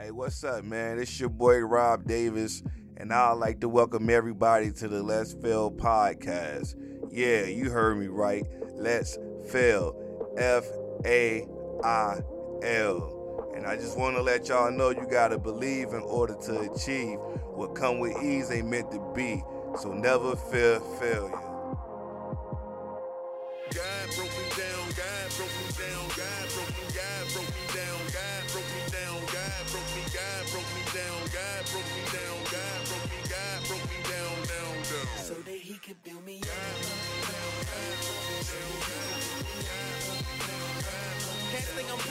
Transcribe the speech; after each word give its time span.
Hey, 0.00 0.12
what's 0.12 0.42
up, 0.44 0.64
man? 0.64 0.98
It's 0.98 1.20
your 1.20 1.28
boy 1.28 1.58
Rob 1.58 2.06
Davis, 2.06 2.62
and 2.96 3.12
I'd 3.12 3.32
like 3.32 3.60
to 3.60 3.68
welcome 3.68 4.08
everybody 4.08 4.72
to 4.72 4.88
the 4.88 5.02
Let's 5.02 5.34
Fail 5.34 5.70
podcast. 5.70 6.74
Yeah, 7.10 7.44
you 7.44 7.68
heard 7.68 7.98
me 7.98 8.06
right. 8.06 8.46
Let's 8.76 9.18
Fail. 9.50 9.94
F 10.38 10.64
A 11.04 11.46
I 11.84 12.20
L. 12.62 13.52
And 13.54 13.66
I 13.66 13.76
just 13.76 13.98
want 13.98 14.16
to 14.16 14.22
let 14.22 14.48
y'all 14.48 14.72
know 14.72 14.88
you 14.88 15.06
got 15.06 15.28
to 15.28 15.38
believe 15.38 15.88
in 15.88 16.00
order 16.00 16.34
to 16.44 16.60
achieve. 16.72 17.18
What 17.52 17.74
come 17.74 17.98
with 17.98 18.16
ease 18.22 18.50
ain't 18.50 18.68
meant 18.68 18.90
to 18.92 19.12
be. 19.14 19.42
So 19.78 19.92
never 19.92 20.34
fear 20.34 20.80
failure. 20.98 21.49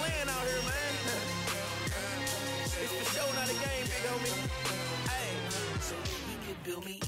Playing 0.10 0.30
out 0.30 0.42
here, 0.48 0.62
man. 0.62 0.94
It's 2.64 2.74
for 2.74 3.06
show, 3.14 3.28
not 3.36 3.50
a 3.50 3.54
game, 3.54 3.86
big 3.86 4.04
homie. 4.10 4.34
Hey, 5.10 5.30
so 5.80 5.96
he 6.28 6.36
could 6.48 6.64
build 6.64 6.86
me. 6.86 7.00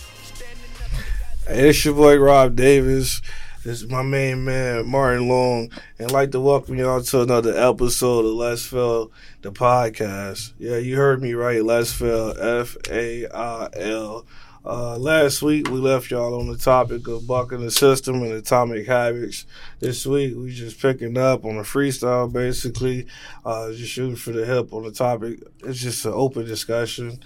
Hey, 1.47 1.69
it's 1.69 1.83
your 1.85 1.95
boy 1.95 2.17
Rob 2.17 2.55
Davis. 2.55 3.21
This 3.63 3.83
is 3.83 3.89
my 3.89 4.01
main 4.01 4.43
man 4.43 4.87
Martin 4.87 5.27
Long, 5.27 5.69
and 5.99 6.07
I'd 6.07 6.11
like 6.11 6.31
to 6.31 6.39
welcome 6.39 6.77
y'all 6.77 7.01
to 7.01 7.21
another 7.21 7.55
episode 7.55 8.25
of 8.25 8.33
Let's 8.33 8.65
Fail 8.65 9.11
the 9.41 9.51
podcast. 9.51 10.53
Yeah, 10.57 10.77
you 10.77 10.97
heard 10.97 11.21
me 11.21 11.33
right. 11.33 11.63
Let's 11.63 11.93
Fail, 11.93 12.33
F 12.39 12.75
A 12.89 13.27
I 13.27 13.69
L. 13.73 14.25
Uh, 14.63 14.95
last 14.95 15.41
week 15.41 15.67
we 15.69 15.79
left 15.79 16.11
y'all 16.11 16.39
on 16.39 16.47
the 16.47 16.57
topic 16.57 17.07
of 17.07 17.25
bucking 17.25 17.61
the 17.61 17.71
system 17.71 18.21
and 18.21 18.33
atomic 18.33 18.85
habits. 18.85 19.47
This 19.79 20.05
week 20.05 20.35
we 20.37 20.51
just 20.51 20.79
picking 20.79 21.17
up 21.17 21.43
on 21.45 21.57
a 21.57 21.61
freestyle, 21.61 22.31
basically, 22.31 23.07
uh, 23.43 23.71
just 23.71 23.91
shooting 23.91 24.15
for 24.15 24.31
the 24.31 24.45
hip 24.45 24.71
on 24.71 24.83
the 24.83 24.91
topic. 24.91 25.41
It's 25.63 25.79
just 25.79 26.05
an 26.05 26.13
open 26.13 26.45
discussion. 26.45 27.19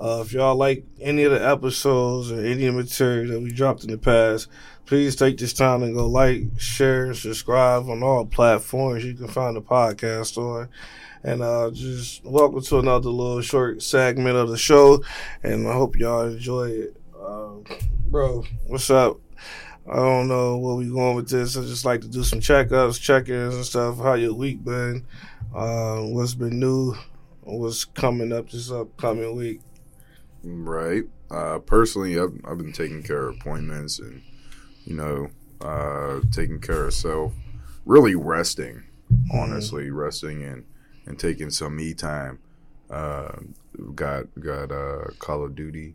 Uh, 0.00 0.22
if 0.24 0.32
y'all 0.32 0.56
like 0.56 0.84
any 1.00 1.22
of 1.22 1.30
the 1.30 1.46
episodes 1.46 2.32
or 2.32 2.40
any 2.40 2.66
of 2.66 2.74
the 2.74 2.82
material 2.82 3.34
that 3.34 3.40
we 3.40 3.52
dropped 3.52 3.84
in 3.84 3.90
the 3.90 3.98
past, 3.98 4.48
please 4.84 5.14
take 5.14 5.38
this 5.38 5.52
time 5.52 5.84
and 5.84 5.94
go 5.94 6.06
like, 6.08 6.42
share, 6.58 7.04
and 7.04 7.16
subscribe 7.16 7.88
on 7.88 8.02
all 8.02 8.26
platforms 8.26 9.04
you 9.04 9.14
can 9.14 9.28
find 9.28 9.54
the 9.54 9.62
podcast 9.62 10.36
on. 10.36 10.68
And 11.22 11.42
uh, 11.42 11.70
just 11.70 12.24
welcome 12.24 12.62
to 12.62 12.78
another 12.78 13.10
little 13.10 13.42
short 13.42 13.82
segment 13.82 14.36
of 14.36 14.48
the 14.48 14.56
show, 14.56 15.04
and 15.42 15.68
I 15.68 15.74
hope 15.74 15.98
y'all 15.98 16.26
enjoy 16.26 16.70
it. 16.70 16.96
Uh, 17.14 17.56
bro, 18.06 18.44
what's 18.66 18.88
up? 18.88 19.20
I 19.86 19.96
don't 19.96 20.28
know 20.28 20.56
where 20.56 20.76
we 20.76 20.88
going 20.88 21.16
with 21.16 21.28
this. 21.28 21.58
I 21.58 21.60
just 21.60 21.84
like 21.84 22.00
to 22.00 22.08
do 22.08 22.22
some 22.22 22.40
checkups, 22.40 22.98
check-ins, 22.98 23.54
and 23.54 23.64
stuff. 23.66 23.98
How 23.98 24.14
your 24.14 24.32
week 24.32 24.64
been? 24.64 25.04
Uh, 25.54 25.98
what's 26.04 26.32
been 26.32 26.58
new? 26.58 26.94
What's 27.42 27.84
coming 27.84 28.32
up 28.32 28.48
this 28.48 28.70
upcoming 28.70 29.36
week? 29.36 29.60
Right. 30.42 31.02
Uh, 31.30 31.58
personally, 31.58 32.18
I've, 32.18 32.32
I've 32.46 32.56
been 32.56 32.72
taking 32.72 33.02
care 33.02 33.28
of 33.28 33.36
appointments 33.36 33.98
and, 33.98 34.22
you 34.84 34.94
know, 34.94 35.28
uh, 35.60 36.20
taking 36.30 36.60
care 36.60 36.86
of 36.86 36.94
self, 36.94 37.34
really 37.84 38.14
resting, 38.14 38.84
honestly, 39.34 39.90
resting 39.90 40.42
and, 40.44 40.64
and 41.06 41.18
taking 41.18 41.50
some 41.50 41.76
me 41.76 41.94
time. 41.94 42.38
Uh, 42.90 43.32
got 43.94 44.24
got 44.40 44.72
uh, 44.72 45.04
Call 45.18 45.44
of 45.44 45.54
Duty 45.54 45.94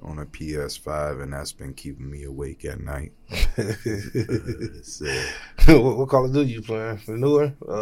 on 0.00 0.20
a 0.20 0.24
PS5, 0.26 1.20
and 1.22 1.32
that's 1.32 1.50
been 1.52 1.74
keeping 1.74 2.08
me 2.08 2.22
awake 2.22 2.64
at 2.64 2.80
night. 2.80 3.10
So, 4.82 5.06
what, 5.80 5.96
what 5.98 6.08
Call 6.08 6.26
of 6.26 6.32
Duty 6.32 6.52
you 6.52 6.62
playing? 6.62 7.00
The 7.06 7.16
newer? 7.16 7.52
Uh, 7.66 7.72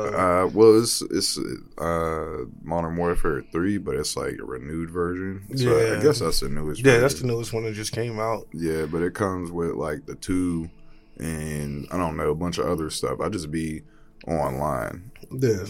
uh, 0.44 0.50
well, 0.52 0.80
it's 0.80 1.02
it's 1.10 1.38
uh, 1.78 2.44
Modern 2.62 2.96
Warfare 2.96 3.42
three, 3.52 3.78
but 3.78 3.94
it's 3.96 4.16
like 4.16 4.38
a 4.40 4.44
renewed 4.44 4.90
version. 4.90 5.44
So 5.56 5.76
Yeah. 5.78 5.98
I 5.98 6.02
guess 6.02 6.20
that's 6.20 6.40
the 6.40 6.48
newest. 6.48 6.84
yeah, 6.84 6.98
that's 6.98 7.20
the 7.20 7.26
newest 7.26 7.52
one 7.52 7.64
that 7.64 7.74
just 7.74 7.92
came 7.92 8.18
out. 8.18 8.46
Yeah, 8.52 8.86
but 8.86 9.02
it 9.02 9.14
comes 9.14 9.50
with 9.50 9.72
like 9.72 10.06
the 10.06 10.14
two 10.14 10.70
and 11.18 11.86
I 11.90 11.96
don't 11.96 12.16
know, 12.16 12.30
a 12.30 12.34
bunch 12.34 12.58
of 12.58 12.66
other 12.66 12.90
stuff. 12.90 13.20
I 13.20 13.28
just 13.28 13.50
be 13.50 13.82
online. 14.26 15.10
Yeah, 15.30 15.64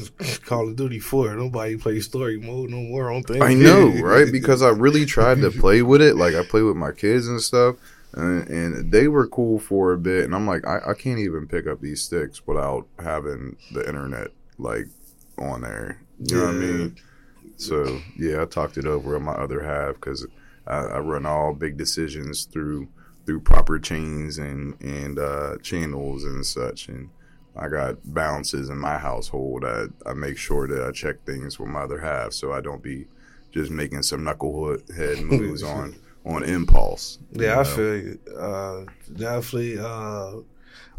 Call 0.45 0.69
of 0.69 0.77
Duty 0.77 0.99
4. 0.99 1.35
Nobody 1.35 1.77
plays 1.77 2.05
story 2.05 2.39
mode 2.39 2.71
no 2.71 2.79
more 2.79 3.11
on 3.11 3.23
things. 3.23 3.43
I 3.43 3.55
know, 3.55 3.89
right? 4.03 4.31
Because 4.31 4.63
I 4.63 4.69
really 4.69 5.07
tried 5.07 5.41
to 5.41 5.51
play 5.51 5.83
with 5.83 6.03
it. 6.03 6.17
Like 6.17 6.35
I 6.35 6.45
play 6.45 6.63
with 6.63 6.77
my 6.77 6.93
kids 6.93 7.27
and 7.27 7.41
stuff. 7.41 7.77
And, 8.13 8.49
and 8.49 8.93
they 8.93 9.09
were 9.09 9.27
cool 9.27 9.59
for 9.59 9.93
a 9.93 9.99
bit, 9.99 10.25
and 10.25 10.35
I'm 10.35 10.47
like, 10.47 10.67
I, 10.67 10.79
I 10.91 10.95
can't 10.95 11.19
even 11.19 11.47
pick 11.47 11.67
up 11.67 11.83
these 11.83 12.01
sticks 12.01 12.47
without 12.47 12.87
having 12.99 13.57
the 13.73 13.87
internet 13.87 14.29
like 14.59 14.87
on 15.39 15.63
there. 15.63 16.01
You 16.21 16.37
know 16.37 16.47
what 16.47 16.55
I 16.55 16.59
mean? 16.59 16.97
So 17.57 18.01
yeah, 18.19 18.43
I 18.43 18.45
talked 18.47 18.79
it 18.79 18.87
over 18.87 19.15
with 19.15 19.23
my 19.23 19.33
other 19.33 19.63
half 19.63 19.97
because 19.97 20.27
I, 20.67 20.77
I 20.77 20.99
run 20.99 21.27
all 21.27 21.53
big 21.55 21.77
decisions 21.77 22.45
through 22.45 22.89
through 23.25 23.41
proper 23.41 23.79
chains 23.79 24.39
and 24.39 24.81
and 24.81 25.19
uh, 25.19 25.57
channels 25.63 26.25
and 26.25 26.45
such, 26.47 26.89
and 26.89 27.11
I 27.59 27.69
got 27.69 27.97
balances 28.15 28.69
in 28.69 28.79
my 28.79 28.99
household. 28.99 29.65
I 29.65 29.85
I 30.05 30.15
make 30.15 30.39
sure 30.39 30.67
that 30.69 30.87
I 30.87 30.93
check 30.93 31.25
things 31.25 31.59
with 31.59 31.69
my 31.69 31.83
other 31.83 31.99
half, 31.99 32.33
so 32.33 32.53
I 32.53 32.61
don't 32.61 32.83
be 32.83 33.07
just 33.53 33.71
making 33.71 34.03
some 34.03 34.21
knucklehead 34.21 35.23
moves 35.25 35.63
on 35.63 35.97
on 36.25 36.43
impulse. 36.45 37.19
Yeah, 37.33 37.61
I 37.61 37.65
feel 37.65 37.97
you. 37.97 38.19
Uh, 38.39 38.85
definitely. 39.15 39.79
Uh, 39.79 40.43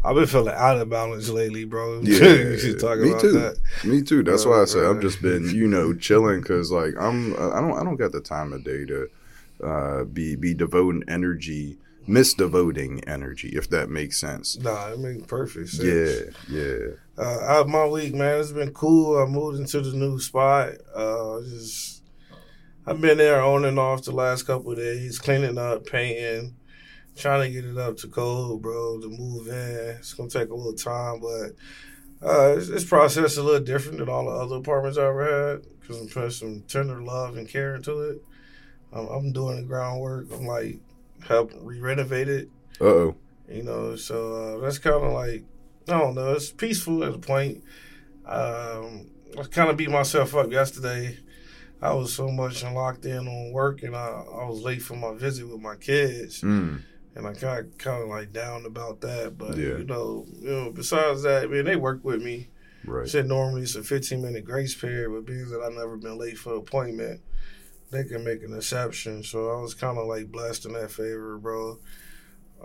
I've 0.04 0.14
been 0.14 0.26
feeling 0.26 0.54
out 0.54 0.78
of 0.78 0.88
balance 0.88 1.28
lately, 1.28 1.64
bro. 1.64 2.00
Yeah, 2.02 2.34
you 2.34 2.58
should 2.58 2.78
talk 2.78 2.98
me 2.98 3.10
about 3.10 3.20
too. 3.20 3.32
that. 3.32 3.58
Me 3.84 4.00
too. 4.02 4.22
That's 4.22 4.46
why 4.46 4.62
I 4.62 4.64
say 4.64 4.84
I've 4.84 5.00
just 5.00 5.20
been, 5.20 5.48
you 5.50 5.66
know, 5.66 5.92
chilling 6.06 6.40
because 6.40 6.70
like 6.70 6.94
I'm, 6.98 7.34
uh, 7.34 7.50
I 7.50 7.60
don't, 7.60 7.78
I 7.78 7.84
don't 7.84 7.96
got 7.96 8.12
the 8.12 8.20
time 8.20 8.52
of 8.52 8.64
day 8.64 8.84
to 8.86 9.08
uh, 9.62 10.04
be 10.04 10.36
be 10.36 10.54
devoting 10.54 11.02
energy, 11.08 11.78
misdevoting 12.08 13.04
energy, 13.06 13.50
if 13.50 13.68
that 13.70 13.90
makes 13.90 14.18
sense. 14.18 14.58
Nah, 14.58 14.92
it 14.92 14.98
makes 14.98 15.26
perfect 15.26 15.68
sense. 15.68 16.34
Yeah, 16.48 16.58
yeah. 16.58 16.86
Uh, 17.16 17.40
out 17.40 17.68
my 17.68 17.86
week, 17.86 18.14
man, 18.14 18.40
it's 18.40 18.52
been 18.52 18.72
cool. 18.72 19.18
I 19.18 19.26
moved 19.26 19.58
into 19.58 19.80
the 19.80 19.96
new 19.96 20.18
spot. 20.18 20.74
Uh, 20.94 21.40
just 21.42 22.02
I've 22.86 23.00
been 23.00 23.18
there 23.18 23.42
on 23.42 23.64
and 23.64 23.78
off 23.78 24.04
the 24.04 24.12
last 24.12 24.44
couple 24.44 24.72
of 24.72 24.78
days, 24.78 25.18
cleaning 25.18 25.58
up, 25.58 25.86
painting, 25.86 26.56
trying 27.16 27.52
to 27.52 27.60
get 27.60 27.70
it 27.70 27.76
up 27.76 27.98
to 27.98 28.08
code, 28.08 28.62
bro. 28.62 29.00
To 29.00 29.08
move 29.08 29.48
in, 29.48 29.96
it's 29.98 30.14
gonna 30.14 30.30
take 30.30 30.48
a 30.48 30.54
little 30.54 30.72
time, 30.72 31.20
but 31.20 32.26
uh, 32.26 32.56
it's, 32.56 32.68
it's 32.68 32.84
processed 32.84 33.36
a 33.36 33.42
little 33.42 33.64
different 33.64 33.98
than 33.98 34.08
all 34.08 34.24
the 34.24 34.30
other 34.30 34.56
apartments 34.56 34.98
I 34.98 35.06
ever 35.06 35.52
had 35.52 35.66
because 35.80 36.00
I'm 36.00 36.08
putting 36.08 36.30
some 36.30 36.62
tender 36.62 37.02
love 37.02 37.36
and 37.36 37.48
care 37.48 37.74
into 37.74 38.00
it. 38.00 38.22
I'm 38.92 39.32
doing 39.32 39.56
the 39.56 39.62
groundwork. 39.62 40.28
I'm 40.32 40.46
like 40.46 40.80
help 41.26 41.52
re-renovate 41.60 42.28
it 42.28 42.48
Uh 42.80 42.84
oh. 42.84 43.16
you 43.48 43.62
know. 43.62 43.96
So 43.96 44.58
uh, 44.58 44.60
that's 44.60 44.78
kind 44.78 44.96
of 45.04 45.12
like 45.12 45.44
I 45.88 45.98
don't 45.98 46.14
know. 46.14 46.32
It's 46.32 46.50
peaceful 46.50 47.02
at 47.04 47.14
a 47.14 47.18
point. 47.18 47.62
Um, 48.26 49.06
I 49.38 49.42
kind 49.50 49.70
of 49.70 49.76
beat 49.76 49.90
myself 49.90 50.34
up 50.34 50.50
yesterday. 50.52 51.18
I 51.80 51.92
was 51.94 52.12
so 52.12 52.28
much 52.28 52.62
locked 52.64 53.04
in 53.06 53.26
on 53.28 53.52
work, 53.52 53.82
and 53.82 53.94
I, 53.96 54.06
I 54.08 54.44
was 54.48 54.60
late 54.62 54.82
for 54.82 54.96
my 54.96 55.14
visit 55.14 55.48
with 55.48 55.60
my 55.60 55.76
kids, 55.76 56.40
Mm. 56.42 56.82
and 57.14 57.26
I 57.26 57.32
kind 57.34 57.60
of 57.66 57.78
kind 57.78 58.02
of 58.02 58.08
like 58.08 58.32
down 58.32 58.66
about 58.66 59.00
that. 59.02 59.38
But 59.38 59.56
Yeah. 59.56 59.78
you 59.78 59.84
know, 59.84 60.26
you 60.40 60.50
know, 60.50 60.70
besides 60.70 61.22
that, 61.22 61.50
man, 61.50 61.64
they 61.64 61.76
work 61.76 62.04
with 62.04 62.20
me. 62.22 62.48
Right. 62.84 63.08
Said 63.08 63.26
normally 63.26 63.62
it's 63.62 63.74
a 63.76 63.82
15 63.82 64.20
minute 64.22 64.44
grace 64.44 64.74
period, 64.74 65.10
but 65.12 65.24
being 65.26 65.48
that 65.50 65.60
I've 65.60 65.72
never 65.74 65.96
been 65.96 66.18
late 66.18 66.38
for 66.38 66.54
an 66.54 66.58
appointment, 66.60 67.20
they 67.90 68.04
can 68.04 68.24
make 68.24 68.42
an 68.42 68.54
exception. 68.54 69.22
So 69.22 69.50
I 69.50 69.60
was 69.60 69.74
kind 69.74 69.98
of 69.98 70.06
like 70.06 70.30
blessed 70.30 70.66
in 70.66 70.72
that 70.74 70.90
favor, 70.90 71.38
bro. 71.38 71.78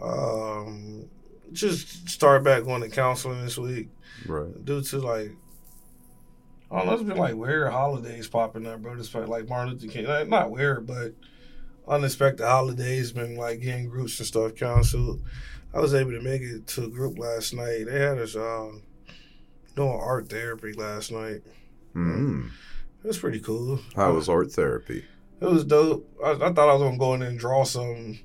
Um, 0.02 1.10
just 1.52 2.10
start 2.10 2.44
back 2.44 2.64
going 2.64 2.82
to 2.82 2.90
counseling 2.90 3.44
this 3.44 3.58
week 3.58 3.90
Right. 4.26 4.66
due 4.66 4.82
to 4.82 5.00
like, 5.00 5.32
I 6.72 6.78
don't 6.78 6.88
know, 6.88 6.94
it's 6.94 7.04
been 7.04 7.18
like 7.18 7.36
weird 7.36 7.72
holidays 7.72 8.28
popping 8.28 8.66
up, 8.66 8.82
bro. 8.82 8.96
Despite 8.96 9.30
like 9.30 9.48
Martin 9.48 9.74
Luther 9.74 9.88
King, 9.88 10.08
like, 10.08 10.28
not 10.28 10.50
weird, 10.52 10.88
but 10.88 11.14
unexpected 11.88 12.46
holidays 12.46 13.12
been 13.12 13.36
like 13.36 13.62
getting 13.62 13.90
groups 13.90 14.18
and 14.20 14.28
stuff 14.28 14.56
counseled. 14.56 15.22
I 15.74 15.80
was 15.80 15.94
able 15.94 16.12
to 16.12 16.22
make 16.22 16.42
it 16.42 16.66
to 16.68 16.86
a 16.86 16.90
group 16.90 17.18
last 17.20 17.54
night. 17.54 17.86
They 17.88 18.00
had 18.00 18.18
us 18.18 18.36
um, 18.36 18.84
doing 19.76 19.90
art 19.90 20.30
therapy 20.30 20.74
last 20.74 21.12
night. 21.12 21.42
Mm. 21.96 22.50
It 23.04 23.08
was 23.08 23.18
pretty 23.18 23.40
cool. 23.40 23.80
How 23.96 24.14
was 24.14 24.30
art 24.30 24.52
therapy? 24.52 25.04
It 25.42 25.46
was 25.46 25.66
dope. 25.66 26.10
I, 26.24 26.32
I 26.32 26.54
thought 26.54 26.70
I 26.70 26.74
was 26.74 26.82
gonna 26.84 26.98
go 26.98 27.14
in 27.16 27.22
and 27.22 27.38
draw 27.38 27.64
some. 27.66 28.18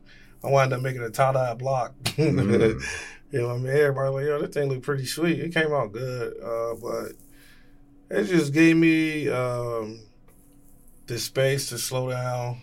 I 0.45 0.51
wound 0.51 0.73
up 0.73 0.83
making 0.83 1.03
a 1.03 1.11
tie 1.11 1.33
dye 1.33 1.55
block. 1.55 1.95
Mm. 2.05 2.81
you 3.33 3.41
know, 3.41 3.49
what 3.49 3.55
I 3.55 3.59
mean, 3.59 3.73
everybody 3.73 4.11
like, 4.11 4.27
yo, 4.27 4.41
that 4.41 4.55
thing 4.55 4.69
looked 4.69 4.83
pretty 4.83 5.05
sweet. 5.05 5.41
It 5.41 5.53
came 5.53 5.73
out 5.73 5.93
good, 5.93 6.37
uh, 6.41 6.75
but 6.81 7.13
it 8.11 8.25
just 8.25 8.53
gave 8.53 8.77
me 8.77 9.29
um, 9.29 10.01
the 11.07 11.19
space 11.19 11.69
to 11.71 11.79
slow 11.79 12.11
down, 12.11 12.61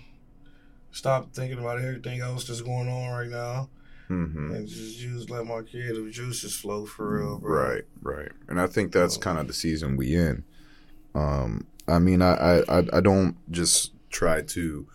stop 0.92 1.34
thinking 1.34 1.60
about 1.60 1.80
everything 1.80 2.22
else 2.22 2.48
that's 2.48 2.62
going 2.62 2.88
on 2.88 3.12
right 3.12 3.30
now, 3.30 3.70
hmm 4.08 4.52
and 4.52 4.68
just 4.68 5.00
use 5.00 5.30
let 5.30 5.46
my 5.46 5.62
creative 5.62 6.10
juices 6.12 6.56
flow 6.56 6.86
for 6.86 7.20
real, 7.20 7.40
bro. 7.40 7.62
Right, 7.62 7.84
right. 8.02 8.32
And 8.48 8.62
I 8.62 8.68
think 8.68 8.94
that's 8.94 9.18
kind 9.18 9.38
of 9.38 9.48
the 9.48 9.54
season 9.54 9.98
we 9.98 10.16
in. 10.16 10.46
Um, 11.14 11.68
I 11.88 12.00
mean, 12.00 12.22
I, 12.22 12.62
I, 12.68 12.84
I- 12.94 13.02
don't 13.02 13.36
just 13.52 13.92
try 14.10 14.42
to 14.42 14.88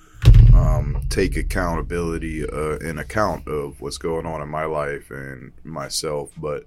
um, 0.54 1.02
take 1.08 1.36
accountability 1.36 2.44
uh, 2.48 2.78
in 2.78 2.98
account 2.98 3.46
of 3.48 3.80
what's 3.80 3.98
going 3.98 4.26
on 4.26 4.40
in 4.42 4.48
my 4.48 4.64
life 4.64 5.10
and 5.10 5.52
myself, 5.64 6.32
but 6.36 6.66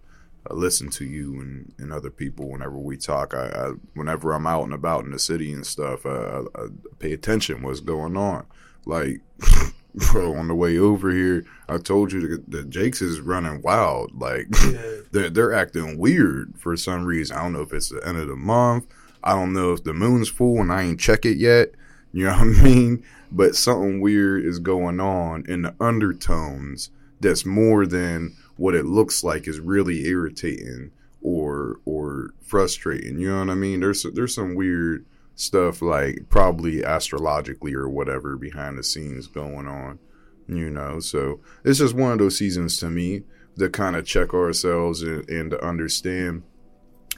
I 0.50 0.54
listen 0.54 0.90
to 0.92 1.06
you 1.06 1.40
and, 1.42 1.74
and 1.78 1.92
other 1.92 2.10
people 2.10 2.50
whenever 2.50 2.78
we 2.78 2.98
talk. 2.98 3.34
I, 3.34 3.48
I 3.50 3.72
whenever 3.96 4.34
I'm 4.34 4.48
out 4.48 4.64
and 4.64 4.74
about 4.74 5.06
in 5.06 5.12
the 5.12 5.20
city 5.20 5.52
and 5.54 5.66
stuff, 5.66 6.06
I, 6.06 6.10
I, 6.10 6.40
I 6.56 6.68
pay 7.00 7.14
attention 7.14 7.62
what's 7.62 7.80
going 7.80 8.18
on. 8.18 8.46
Like, 8.86 9.22
bro, 10.12 10.36
on 10.36 10.48
the 10.50 10.56
way 10.56 10.78
over 10.78 11.12
here, 11.12 11.46
I 11.70 11.78
told 11.78 12.12
you 12.12 12.28
that, 12.28 12.52
that 12.52 12.70
Jake's 12.70 13.02
is 13.02 13.22
running 13.22 13.62
wild. 13.62 14.20
Like, 14.20 14.48
Yeah. 14.66 14.82
they're 15.12 15.30
they're 15.30 15.54
acting 15.54 15.98
weird 15.98 16.54
for 16.58 16.76
some 16.76 17.06
reason. 17.06 17.38
I 17.38 17.44
don't 17.44 17.54
know 17.54 17.62
if 17.62 17.72
it's 17.74 17.90
the 17.90 18.06
end 18.06 18.18
of 18.18 18.28
the 18.28 18.36
month. 18.36 18.86
I 19.24 19.34
don't 19.34 19.54
know 19.54 19.74
if 19.74 19.84
the 19.84 19.94
moon's 19.94 20.30
full 20.30 20.60
and 20.60 20.72
I 20.72 20.84
ain't 20.84 21.00
check 21.00 21.26
it 21.26 21.38
yet. 21.38 21.72
You 22.12 22.26
know 22.26 22.32
what 22.38 22.42
I 22.42 22.64
mean? 22.64 23.04
But 23.32 23.56
something 23.56 24.02
weird 24.02 24.46
is 24.46 24.60
going 24.60 25.00
on 25.00 25.46
in 25.48 25.64
the 25.64 25.76
undertones 25.80 26.92
that's 27.20 27.46
more 27.46 27.86
than 27.86 28.36
what 28.58 28.76
it 28.76 28.86
looks 28.86 29.24
like 29.24 29.48
is 29.48 29.60
really 29.60 30.06
irritating 30.06 30.92
or 31.22 31.80
or 31.86 32.32
frustrating. 32.42 33.18
You 33.18 33.30
know 33.30 33.40
what 33.40 33.50
I 33.50 33.56
mean? 33.56 33.80
There's 33.80 34.04
there's 34.04 34.36
some 34.36 34.56
weird 34.56 35.06
stuff 35.36 35.82
like 35.82 36.26
probably 36.30 36.84
astrologically 36.84 37.74
or 37.74 37.90
whatever 37.90 38.36
behind 38.38 38.78
the 38.78 38.84
scenes 38.84 39.28
going 39.28 39.68
on. 39.68 39.98
You 40.48 40.70
know, 40.70 41.00
so 41.00 41.40
it's 41.64 41.80
just 41.80 41.96
one 41.96 42.12
of 42.12 42.20
those 42.20 42.38
seasons 42.38 42.78
to 42.78 42.90
me 42.90 43.24
to 43.58 43.70
kind 43.70 43.96
of 43.96 44.06
check 44.06 44.34
ourselves 44.34 45.02
and, 45.02 45.28
and 45.30 45.52
to 45.52 45.66
understand 45.66 46.44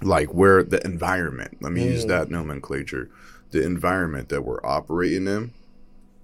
like 0.02 0.34
where 0.34 0.64
the 0.64 0.84
environment 0.86 1.58
let 1.62 1.72
me 1.72 1.84
use 1.86 2.06
Mm. 2.06 2.10
that 2.10 2.30
nomenclature 2.30 3.10
the 3.52 3.64
environment 3.64 4.30
that 4.30 4.42
we're 4.44 4.66
operating 4.66 5.28
in 5.28 5.52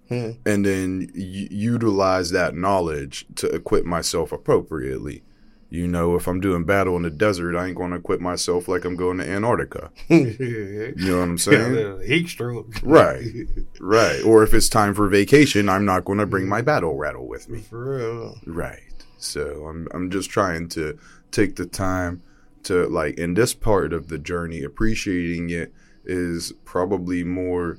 Hmm. 0.10 0.32
and 0.46 0.66
then 0.66 1.10
y- 1.16 1.48
utilize 1.50 2.32
that 2.32 2.54
knowledge 2.54 3.26
to 3.36 3.48
equip 3.48 3.86
myself 3.86 4.34
appropriately 4.34 5.24
you 5.70 5.88
know 5.88 6.18
if 6.18 6.28
i'm 6.28 6.42
doing 6.42 6.66
battle 6.66 6.98
in 6.98 7.04
the 7.04 7.10
desert 7.10 7.56
i 7.56 7.68
ain't 7.68 7.78
going 7.78 7.92
to 7.92 7.96
equip 7.98 8.20
myself 8.20 8.68
like 8.68 8.84
i'm 8.84 8.98
going 8.98 9.20
to 9.20 9.26
antarctica 9.30 9.90
you 10.10 10.94
know 10.98 11.20
what 11.20 11.24
i'm 11.24 11.38
saying 11.38 12.02
heat 12.06 12.28
stroke. 12.28 12.68
Right. 12.84 13.24
right 13.80 14.22
or 14.26 14.44
if 14.44 14.54
it's 14.54 14.68
time 14.68 14.94
for 14.94 15.08
vacation 15.08 15.70
i'm 15.70 15.86
not 15.86 16.04
going 16.04 16.20
to 16.20 16.26
bring 16.26 16.50
my 16.50 16.62
battle 16.62 16.98
rattle 16.98 17.26
with 17.26 17.48
me 17.48 17.60
For 17.62 17.98
real. 17.98 18.38
Right. 18.46 18.82
So 19.18 19.66
I'm 19.70 19.88
I'm 19.94 20.10
just 20.12 20.30
trying 20.30 20.68
to 20.70 20.98
take 21.32 21.56
the 21.56 21.66
time 21.66 22.22
to 22.64 22.88
like 22.88 23.18
in 23.18 23.34
this 23.34 23.54
part 23.54 23.94
of 23.94 24.08
the 24.08 24.18
journey 24.18 24.64
appreciating 24.64 25.50
it 25.50 25.74
is 26.06 26.52
probably 26.66 27.24
more 27.24 27.78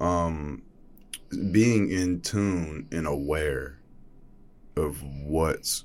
um 0.00 0.62
being 1.50 1.90
in 1.90 2.20
tune 2.20 2.86
and 2.92 3.06
aware 3.06 3.78
of 4.76 5.02
what's 5.02 5.84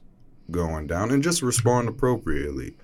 going 0.52 0.88
down 0.88 1.12
and 1.12 1.24
just 1.24 1.42
respond 1.42 1.88
appropriately. 1.88 2.76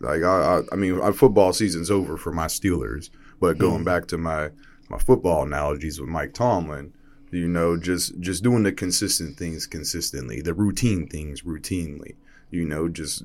Like 0.00 0.22
I 0.22 0.58
I, 0.58 0.62
I 0.72 0.76
mean 0.76 1.00
our 1.00 1.12
football 1.12 1.52
season's 1.52 1.90
over 1.90 2.16
for 2.16 2.32
my 2.32 2.46
Steelers, 2.46 3.10
but 3.40 3.58
going 3.58 3.84
back 3.84 4.06
to 4.08 4.18
my 4.18 4.50
my 4.88 4.98
football 4.98 5.42
analogies 5.42 6.00
with 6.00 6.08
Mike 6.08 6.32
Tomlin, 6.32 6.92
you 7.30 7.48
know 7.48 7.76
just 7.76 8.18
just 8.20 8.42
doing 8.42 8.62
the 8.62 8.72
consistent 8.72 9.36
things 9.36 9.66
consistently 9.66 10.40
the 10.40 10.54
routine 10.54 11.06
things 11.06 11.42
routinely 11.42 12.14
you 12.50 12.64
know 12.64 12.88
just 12.88 13.24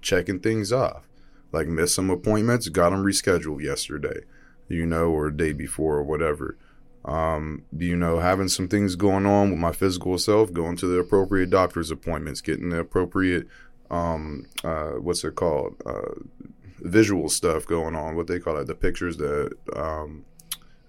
checking 0.00 0.38
things 0.38 0.72
off 0.72 1.08
like 1.52 1.66
missed 1.66 1.94
some 1.94 2.10
appointments 2.10 2.68
got 2.68 2.90
them 2.90 3.04
rescheduled 3.04 3.62
yesterday 3.62 4.20
you 4.68 4.86
know 4.86 5.10
or 5.10 5.30
day 5.30 5.52
before 5.52 5.96
or 5.96 6.02
whatever. 6.02 6.56
Um 7.04 7.64
you 7.76 7.96
know 7.96 8.18
having 8.18 8.48
some 8.48 8.68
things 8.68 8.94
going 8.96 9.26
on 9.26 9.50
with 9.50 9.58
my 9.58 9.72
physical 9.72 10.18
self 10.18 10.52
going 10.52 10.76
to 10.76 10.86
the 10.86 10.98
appropriate 10.98 11.50
doctor's 11.50 11.90
appointments 11.90 12.40
getting 12.40 12.68
the 12.70 12.80
appropriate 12.80 13.46
um 13.90 14.46
uh 14.64 14.90
what's 14.90 15.24
it 15.24 15.34
called 15.34 15.76
uh 15.86 16.14
visual 16.80 17.28
stuff 17.28 17.66
going 17.66 17.94
on 17.94 18.14
what 18.14 18.26
they 18.26 18.38
call 18.38 18.58
it 18.58 18.66
the 18.66 18.74
pictures 18.74 19.16
that 19.16 19.56
um 19.74 20.24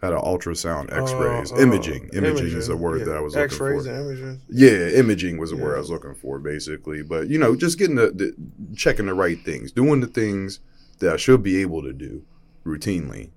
had 0.01 0.13
an 0.13 0.19
ultrasound 0.19 0.91
x-rays 0.91 1.51
Uh, 1.51 1.55
uh, 1.55 1.59
imaging 1.59 2.09
imaging 2.13 2.55
is 2.57 2.69
a 2.69 2.77
word 2.77 2.99
yeah. 2.99 3.05
that 3.05 3.17
i 3.17 3.19
was 3.19 3.33
looking 3.35 3.45
X-rays 3.45 3.85
for 3.85 3.91
and 3.93 4.05
images. 4.07 4.37
yeah, 4.49 4.87
imaging 4.99 5.37
was 5.37 5.49
the 5.49 5.57
word 5.57 5.75
I 5.75 5.79
was 5.79 5.89
looking 5.89 6.15
for, 6.15 6.39
basically. 6.39 7.03
But 7.03 7.27
you 7.27 7.37
know, 7.37 7.55
just 7.55 7.77
getting 7.77 7.95
the, 7.95 8.11
the 8.11 8.33
checking 8.75 9.05
the 9.07 9.13
right 9.13 9.39
things, 9.43 9.71
doing 9.71 9.99
the 9.99 10.07
things 10.07 10.59
that 10.99 11.13
I 11.13 11.17
should 11.17 11.43
be 11.43 11.57
able 11.61 11.81
to 11.83 11.91
do 11.93 12.23
routinely. 12.65 13.29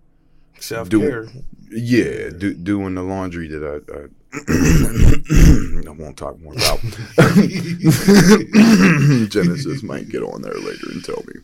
Self 0.61 0.89
care. 0.91 1.27
Yeah, 1.71 2.31
do, 2.37 2.55
doing 2.55 2.95
the 2.95 3.03
laundry 3.03 3.49
that 3.49 3.65
I, 3.65 3.81
I 3.93 4.09
I 5.89 5.91
won't 5.93 6.17
talk 6.17 6.39
more 6.41 6.55
about. 6.55 6.79
Genesis 9.31 9.83
might 9.83 10.09
get 10.09 10.23
on 10.23 10.41
there 10.43 10.55
later 10.55 10.87
and 10.91 11.05
tell 11.05 11.23
me. 11.27 11.35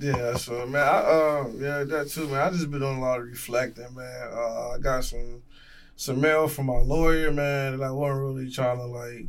Yeah, 0.00 0.34
so 0.36 0.66
man, 0.66 0.82
I, 0.82 0.98
uh, 0.98 1.48
yeah, 1.58 1.84
that 1.84 2.08
too, 2.08 2.26
man. 2.28 2.40
I 2.40 2.50
just 2.50 2.70
been 2.70 2.80
doing 2.80 2.96
a 2.96 3.00
lot 3.00 3.20
of 3.20 3.26
reflecting, 3.26 3.94
man. 3.94 4.28
Uh, 4.32 4.70
I 4.70 4.78
got 4.78 5.04
some 5.04 5.42
some 5.96 6.20
mail 6.22 6.48
from 6.48 6.66
my 6.66 6.78
lawyer, 6.78 7.30
man, 7.30 7.76
that 7.78 7.84
I 7.84 7.90
wasn't 7.90 8.20
really 8.20 8.50
trying 8.50 8.78
to 8.78 8.86
like. 8.86 9.26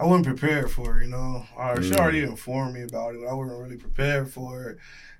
I 0.00 0.06
wasn't 0.06 0.26
prepared 0.26 0.70
for, 0.70 0.98
it, 0.98 1.04
you 1.04 1.10
know. 1.10 1.44
Or 1.56 1.82
she 1.82 1.92
Mm. 1.92 1.98
already 1.98 2.22
informed 2.22 2.74
me 2.74 2.82
about 2.82 3.14
it. 3.14 3.20
but 3.22 3.28
I 3.28 3.34
wasn't 3.34 3.60
really 3.60 3.76
prepared 3.76 4.32
for 4.32 4.70
it. 4.70 4.78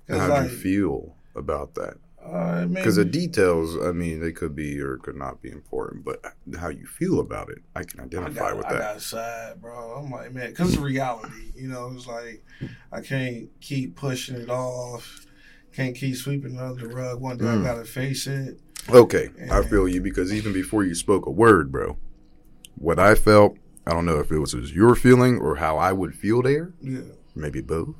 How 0.09 0.27
like, 0.27 0.47
do 0.49 0.53
you 0.55 0.57
feel 0.59 1.15
about 1.35 1.75
that? 1.75 1.97
Uh, 2.25 2.65
Because 2.65 2.95
the 2.95 3.05
details, 3.05 3.77
I 3.77 3.91
mean, 3.91 4.19
they 4.19 4.31
could 4.31 4.55
be 4.55 4.79
or 4.79 4.97
could 4.97 5.15
not 5.15 5.41
be 5.41 5.49
important, 5.51 6.03
but 6.03 6.21
how 6.59 6.69
you 6.69 6.85
feel 6.85 7.19
about 7.19 7.49
it, 7.49 7.59
I 7.75 7.83
can 7.83 7.99
I 7.99 8.03
identify 8.03 8.49
got, 8.49 8.57
with 8.57 8.65
I 8.67 8.73
that. 8.73 8.79
got 8.79 9.01
sad, 9.01 9.61
bro. 9.61 9.95
I'm 9.95 10.09
like, 10.11 10.33
man, 10.33 10.49
because 10.49 10.73
it's 10.73 10.77
reality. 10.81 11.51
You 11.55 11.67
know, 11.67 11.91
it's 11.95 12.07
like 12.07 12.43
I 12.91 13.01
can't 13.01 13.49
keep 13.61 13.95
pushing 13.95 14.35
it 14.35 14.49
off. 14.49 15.25
Can't 15.73 15.95
keep 15.95 16.15
sweeping 16.15 16.55
it 16.55 16.61
under 16.61 16.87
the 16.87 16.93
rug. 16.95 17.19
One 17.21 17.37
day 17.37 17.45
Mm. 17.45 17.61
I 17.61 17.63
gotta 17.63 17.85
face 17.85 18.27
it. 18.27 18.59
Okay, 18.89 19.29
I 19.51 19.63
feel 19.63 19.87
you 19.87 19.99
because 20.01 20.31
even 20.33 20.53
before 20.53 20.83
you 20.85 20.93
spoke 20.95 21.25
a 21.25 21.31
word, 21.31 21.71
bro, 21.71 21.97
what 22.75 22.99
I 22.99 23.15
felt, 23.15 23.57
I 23.87 23.91
don't 23.91 24.05
know 24.05 24.19
if 24.19 24.31
it 24.31 24.37
was 24.39 24.53
your 24.53 24.95
feeling 24.95 25.39
or 25.39 25.55
how 25.57 25.77
I 25.77 25.91
would 25.91 26.13
feel 26.15 26.41
there, 26.43 26.73
Yeah, 26.81 26.99
maybe 27.35 27.61
both. 27.61 27.95